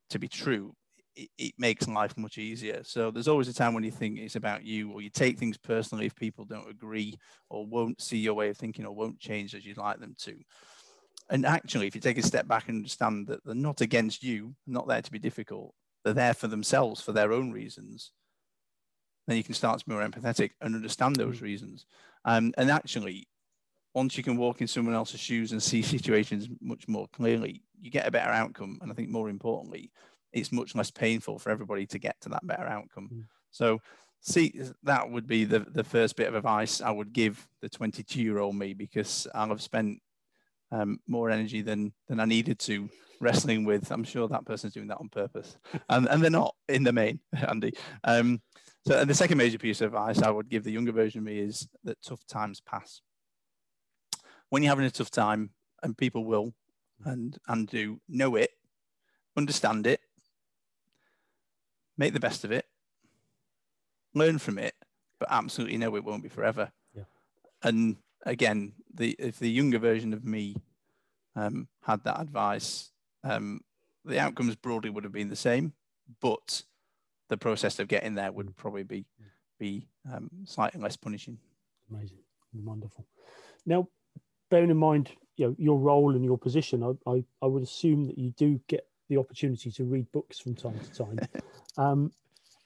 [0.09, 0.75] to be true,
[1.15, 2.81] it, it, makes life much easier.
[2.83, 5.57] So there's always a time when you think it's about you, or you take things
[5.57, 7.17] personally if people don't agree,
[7.49, 10.35] or won't see your way of thinking, or won't change as you'd like them to.
[11.29, 14.55] And actually, if you take a step back and understand that they're not against you,
[14.67, 18.11] not there to be difficult, they're there for themselves for their own reasons,
[19.27, 21.43] then you can start to be more empathetic and understand those mm.
[21.43, 21.85] reasons.
[22.25, 23.27] Um, and actually,
[23.93, 27.91] once you can walk in someone else's shoes and see situations much more clearly, you
[27.91, 28.79] get a better outcome.
[28.81, 29.91] And I think more importantly,
[30.33, 33.09] it's much less painful for everybody to get to that better outcome.
[33.13, 33.23] Mm.
[33.51, 33.79] So
[34.21, 38.21] see that would be the, the first bit of advice I would give the 22
[38.21, 39.99] year old me because I'll have spent
[40.71, 42.89] um, more energy than than I needed to
[43.21, 43.91] wrestling with.
[43.91, 45.57] I'm sure that person's doing that on purpose,
[45.89, 47.73] and and they're not in the main, Andy.
[48.03, 48.41] Um,
[48.87, 51.25] so and the second major piece of advice I would give the younger version of
[51.25, 53.01] me is that tough times pass.
[54.49, 55.51] When you're having a tough time,
[55.81, 56.53] and people will,
[57.03, 58.51] and and do know it,
[59.35, 60.01] understand it,
[61.97, 62.65] make the best of it,
[64.13, 64.75] learn from it,
[65.19, 66.71] but absolutely know it won't be forever.
[66.95, 67.03] Yeah.
[67.63, 70.55] And again, the if the younger version of me
[71.35, 72.91] um, had that advice,
[73.23, 73.61] um,
[74.03, 75.73] the outcomes broadly would have been the same,
[76.21, 76.63] but
[77.27, 79.05] the process of getting there would probably be
[79.59, 81.37] be um, slightly less punishing.
[81.89, 82.17] Amazing,
[82.53, 83.05] wonderful.
[83.65, 83.87] Now,
[84.49, 88.07] bearing in mind you know your role and your position, I, I, I would assume
[88.07, 91.19] that you do get the opportunity to read books from time to time.
[91.77, 92.11] um,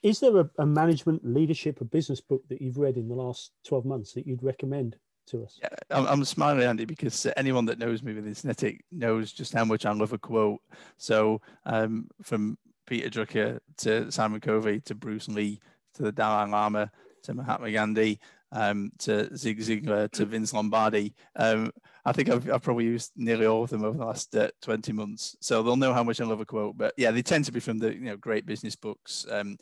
[0.02, 3.52] is there a, a, management, leadership, a business book that you've read in the last
[3.66, 4.96] 12 months that you'd recommend
[5.28, 5.60] to us?
[5.62, 9.66] Yeah, I'm, I'm smiling, Andy, because anyone that knows me with SYNETIQ knows just how
[9.66, 10.62] much I love a quote.
[10.98, 12.58] So um, from
[12.88, 15.60] Peter Drucker to Simon Covey to Bruce Lee
[15.96, 16.92] to the Dalai Lama
[17.24, 18.20] to Mahatma Gandhi,
[18.52, 21.14] um, to Zig Ziglar to Vince Lombardi.
[21.36, 21.72] Um,
[22.06, 24.94] I think I've, I've, probably used nearly all of them over the last uh, 20
[24.94, 25.36] months.
[25.42, 26.78] So they'll know how much I love a quote.
[26.78, 29.26] But yeah, they tend to be from the you know great business books.
[29.30, 29.58] Um,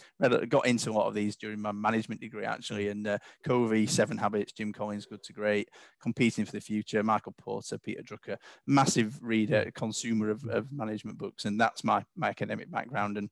[0.47, 2.89] got into a lot of these during my management degree actually.
[2.89, 5.69] And uh, Covey, Seven Habits, Jim Collins, Good to Great,
[6.01, 11.45] Competing for the Future, Michael Porter, Peter Drucker, massive reader, consumer of, of management books.
[11.45, 13.29] And that's my, my academic background and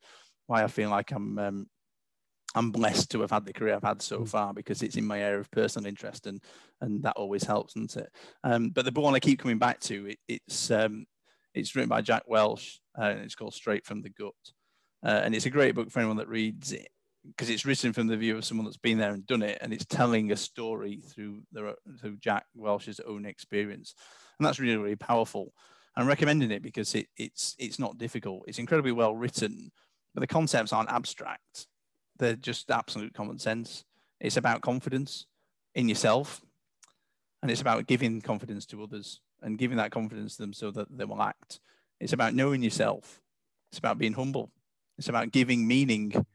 [0.48, 1.68] why I feel like I'm um,
[2.56, 4.28] I'm blessed to have had the career I've had so mm.
[4.28, 6.42] far because it's in my area of personal interest and
[6.82, 8.10] and that always helps, doesn't it?
[8.44, 11.06] Um, but the one I keep coming back to, it, it's um,
[11.54, 14.34] it's written by Jack Welch uh, and it's called Straight from the Gut,
[15.06, 16.88] uh, and it's a great book for anyone that reads it
[17.28, 19.74] because it's written from the view of someone that's been there and done it, and
[19.74, 23.96] it's telling a story through the through Jack Welch's own experience,
[24.40, 25.54] and that's really really powerful.
[25.98, 28.44] I'm recommending it because it, it's it's not difficult.
[28.48, 29.72] It's incredibly well written,
[30.14, 31.68] but the concepts aren't abstract
[32.18, 33.84] they're just absolute common sense.
[34.20, 35.26] It's about confidence
[35.74, 36.42] in yourself,
[37.42, 40.98] and it's about giving confidence to others and giving that confidence to them so that
[40.98, 41.60] they will act.
[42.00, 43.22] It's about knowing yourself.
[43.72, 44.52] It's about being humble.
[44.98, 46.26] It's about giving meaning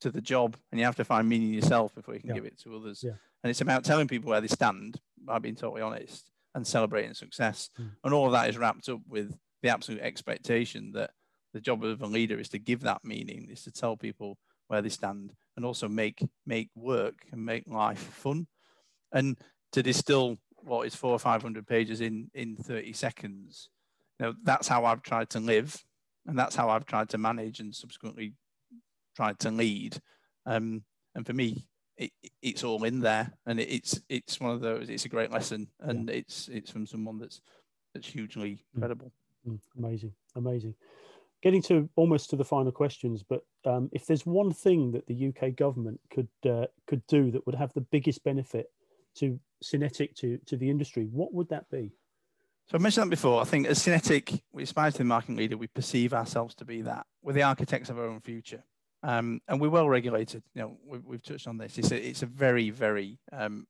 [0.00, 2.34] to the job, and you have to find meaning yourself before you can yeah.
[2.36, 3.02] give it to others.
[3.02, 3.12] Yeah.
[3.42, 7.70] And it's about telling people where they stand by being totally honest and celebrating success.
[7.80, 7.90] Mm.
[8.04, 11.10] And all of that is wrapped up with the absolute expectation that
[11.52, 14.38] the job of a leader is to give that meaning, is to tell people
[14.74, 18.46] where they stand, and also make make work and make life fun,
[19.12, 19.38] and
[19.72, 23.70] to distill what is four or five hundred pages in in thirty seconds.
[24.18, 25.84] You know, that's how I've tried to live,
[26.26, 28.34] and that's how I've tried to manage and subsequently
[29.14, 29.96] tried to lead.
[30.46, 30.82] Um,
[31.14, 32.10] and for me, it,
[32.42, 34.88] it's all in there, and it, it's it's one of those.
[34.88, 36.16] It's a great lesson, and yeah.
[36.16, 37.40] it's it's from someone that's
[37.94, 38.80] that's hugely mm.
[38.80, 39.12] credible.
[39.48, 39.60] Mm.
[39.78, 40.74] Amazing, amazing.
[41.44, 45.28] Getting to almost to the final questions, but um, if there's one thing that the
[45.28, 48.72] UK government could uh, could do that would have the biggest benefit
[49.16, 51.92] to SYNETIQ to to the industry, what would that be?
[52.66, 53.42] So I mentioned that before.
[53.42, 55.58] I think as SYNETIQ, we aspire to the market leader.
[55.58, 57.04] We perceive ourselves to be that.
[57.22, 58.64] We're the architects of our own future.
[59.02, 60.42] Um, and we're well regulated.
[60.54, 61.76] You know, we've, we've touched on this.
[61.76, 63.66] It's a, it's a very, very um,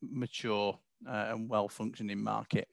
[0.00, 2.68] mature uh, and well functioning market.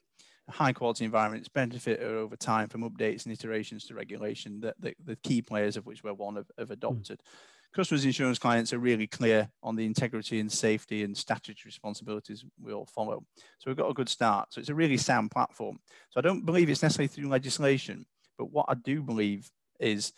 [0.49, 5.17] High quality environments benefit over time from updates and iterations to regulation that the, the
[5.17, 7.19] key players of which we're one have, have adopted.
[7.19, 7.73] Mm.
[7.73, 12.73] Customers insurance clients are really clear on the integrity and safety and statutory responsibilities we
[12.73, 13.23] all follow.
[13.59, 14.53] So we've got a good start.
[14.53, 15.79] So it's a really sound platform.
[16.09, 18.05] So I don't believe it's necessarily through legislation,
[18.37, 20.13] but what I do believe is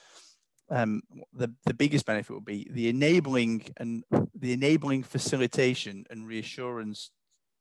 [0.69, 1.01] um,
[1.33, 4.03] the, the biggest benefit will be the enabling and
[4.35, 7.11] the enabling facilitation and reassurance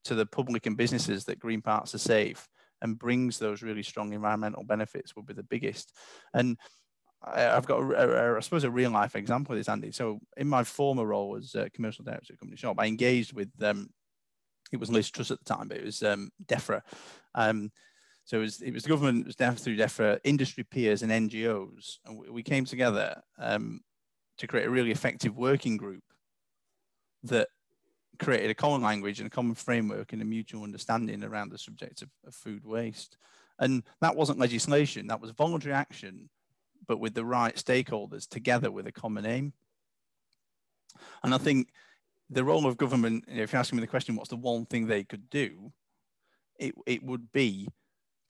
[0.05, 2.49] to the public and businesses that green parts are safe
[2.83, 5.93] and brings those really strong environmental benefits will be the biggest.
[6.35, 6.57] And
[7.23, 9.93] I, have got, a, a, I suppose, a real life example of this, Andy.
[9.93, 13.89] So in my former role as commercial director at company shop, I engaged with, um,
[14.73, 16.83] it was Liz Truss at the time, but it was um, DEFRA.
[17.35, 17.71] Um,
[18.25, 21.11] so it was, it was the government, it was DEFRA through DEFRA, industry peers and
[21.11, 21.97] NGOs.
[22.05, 23.81] And we, we came together um,
[24.39, 26.03] to create a really effective working group
[27.25, 27.49] that
[28.19, 32.03] created a common language and a common framework and a mutual understanding around the subject
[32.03, 33.17] of, of food waste.
[33.59, 36.29] And that wasn't legislation, that was voluntary action,
[36.87, 39.53] but with the right stakeholders together with a common aim.
[41.23, 41.69] And I think
[42.31, 45.05] the role of government, if you're asking me the question, what's the one thing they
[45.05, 45.73] could do?
[46.59, 47.69] It, it would be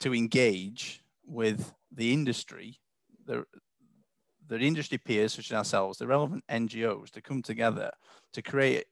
[0.01, 2.79] to engage with the industry,
[3.25, 3.45] the,
[4.47, 7.91] the industry peers such as ourselves, the relevant NGOs to come together
[8.33, 8.85] to create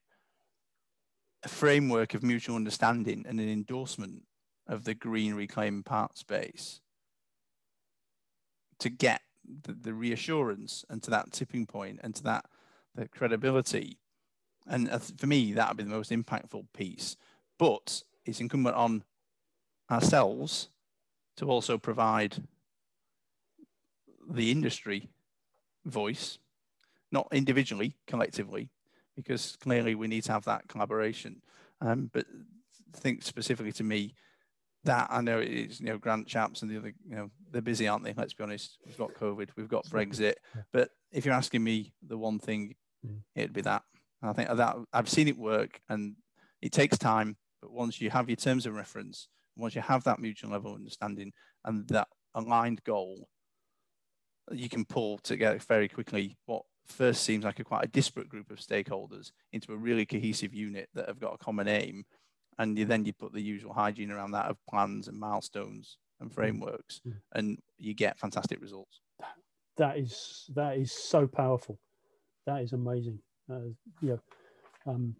[1.43, 4.23] a framework of mutual understanding and an endorsement
[4.67, 6.81] of the green reclaim part space
[8.79, 9.21] to get
[9.63, 12.45] the, the, reassurance and to that tipping point and to that
[12.95, 13.97] the credibility.
[14.67, 17.15] And uh, for me, that would be the most impactful piece.
[17.57, 19.03] But it's incumbent on
[19.89, 20.69] ourselves
[21.37, 22.43] to also provide
[24.29, 25.09] the industry
[25.85, 26.39] voice,
[27.11, 28.69] not individually, collectively,
[29.17, 31.41] because clearly we need to have that collaboration.
[31.81, 32.25] Um, but
[32.95, 34.13] think specifically to me,
[34.85, 37.87] that I know it's you know Grant Shapps and the other you know they're busy,
[37.87, 38.13] aren't they?
[38.15, 38.77] Let's be honest.
[38.85, 40.35] We've got COVID, we've got Brexit,
[40.71, 43.19] but if you're asking me the one thing, mm.
[43.35, 43.83] it'd be that.
[44.23, 46.15] I think that I've seen it work, and
[46.61, 47.35] it takes time.
[47.61, 50.77] But once you have your terms of reference, once you have that mutual level of
[50.77, 51.33] understanding
[51.65, 53.27] and that aligned goal,
[54.51, 58.51] you can pull together very quickly what first seems like a quite a disparate group
[58.51, 62.05] of stakeholders into a really cohesive unit that have got a common aim.
[62.59, 66.33] And you, then you put the usual hygiene around that of plans and milestones and
[66.33, 67.17] frameworks, mm-hmm.
[67.33, 68.99] and you get fantastic results.
[69.77, 71.79] That is that is so powerful.
[72.47, 73.19] That is amazing.
[73.51, 73.69] Uh,
[74.01, 74.15] yeah,
[74.87, 75.15] um,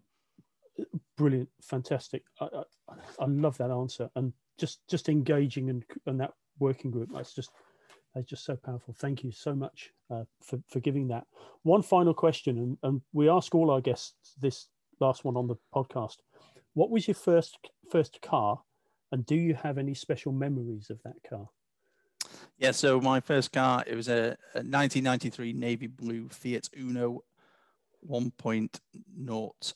[1.16, 2.24] brilliant, fantastic.
[2.42, 7.10] I, I, I, love that answer, and just just engaging and and that working group.
[7.14, 7.52] That's just
[8.18, 8.96] that's just so powerful.
[8.98, 11.28] Thank you so much uh, for for giving that.
[11.62, 15.56] One final question, and, and we ask all our guests this last one on the
[15.74, 16.18] podcast.
[16.74, 17.60] What was your first
[17.92, 18.62] first car,
[19.12, 21.50] and do you have any special memories of that car?
[22.58, 27.24] Yeah, so my first car it was a, a 1993 navy blue Fiat Uno
[28.10, 29.74] 1.0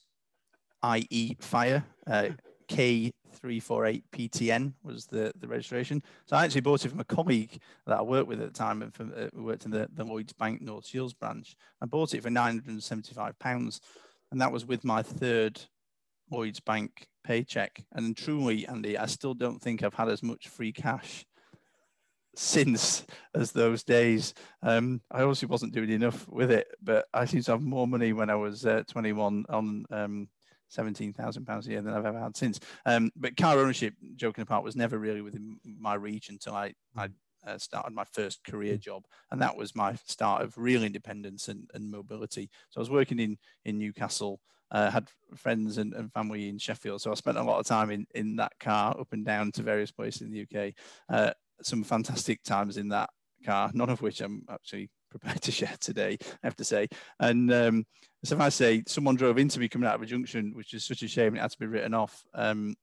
[0.83, 1.85] IE Fire.
[2.07, 2.29] Uh,
[2.71, 6.01] K348PTN was the, the registration.
[6.25, 8.81] So I actually bought it from a colleague that I worked with at the time
[8.81, 11.55] and from, uh, worked in the, the Lloyds Bank North Shields branch.
[11.81, 13.79] I bought it for £975
[14.31, 15.61] and that was with my third
[16.29, 17.83] Lloyds Bank paycheck.
[17.91, 21.25] And truly, Andy, I still don't think I've had as much free cash
[22.35, 23.05] since
[23.35, 24.33] as those days.
[24.63, 28.13] Um, I obviously wasn't doing enough with it, but I seem to have more money
[28.13, 30.29] when I was uh, 21 on um,
[30.71, 32.59] seventeen thousand pounds a year than I've ever had since.
[32.85, 37.09] Um, but car ownership, joking apart, was never really within my reach until I I
[37.45, 41.69] uh, started my first career job, and that was my start of real independence and,
[41.73, 42.49] and mobility.
[42.69, 44.39] So I was working in in Newcastle.
[44.73, 47.91] Uh, had friends and, and, family in Sheffield, so I spent a lot of time
[47.91, 50.73] in, in that car up and down to various places in the UK.
[51.09, 53.09] Uh, some fantastic times in that
[53.45, 56.87] car, none of which I'm actually prepared to share today, I have to say.
[57.19, 57.85] And um,
[58.23, 60.85] so if I say someone drove into me coming out of a junction, which is
[60.85, 62.23] such a shame, it had to be written off.
[62.33, 62.75] Um,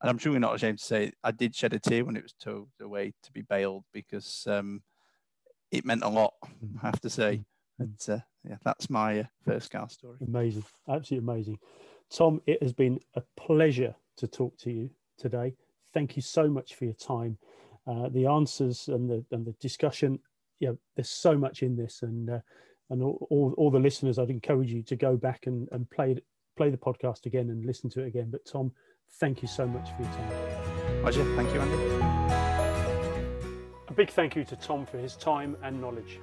[0.00, 2.32] and I'm truly not ashamed to say I did shed a tear when it was
[2.32, 4.82] towed away to be baled because um,
[5.70, 6.34] it meant a lot,
[6.82, 7.44] I have to say.
[7.78, 10.18] And uh, yeah, that's my uh, first car story.
[10.26, 11.58] Amazing, absolutely amazing.
[12.10, 15.54] Tom, it has been a pleasure to talk to you today.
[15.92, 17.38] Thank you so much for your time.
[17.86, 20.18] Uh, the answers and the and the discussion,
[20.60, 22.38] you know, there's so much in this, and uh,
[22.90, 26.16] and all, all, all the listeners, I'd encourage you to go back and and play
[26.56, 28.28] play the podcast again and listen to it again.
[28.30, 28.70] But Tom,
[29.18, 31.02] thank you so much for your time.
[31.02, 31.24] Pleasure.
[31.34, 32.30] Thank you, Andy.
[33.88, 36.20] A big thank you to Tom for his time and knowledge.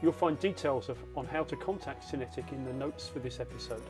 [0.00, 3.82] You'll find details of, on how to contact SYNETIQ in the notes for this episode.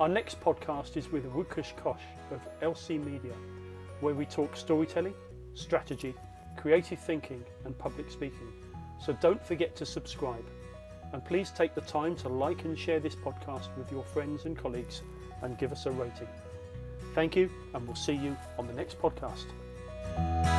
[0.00, 3.32] Our next podcast is with Rukesh Kosh of LC Media,
[4.00, 5.14] where we talk storytelling,
[5.54, 6.14] strategy,
[6.56, 8.52] creative thinking, and public speaking.
[8.98, 10.44] So don't forget to subscribe.
[11.12, 14.56] And please take the time to like and share this podcast with your friends and
[14.56, 15.02] colleagues
[15.42, 16.28] and give us a rating.
[17.14, 20.53] Thank you, and we'll see you on the next podcast.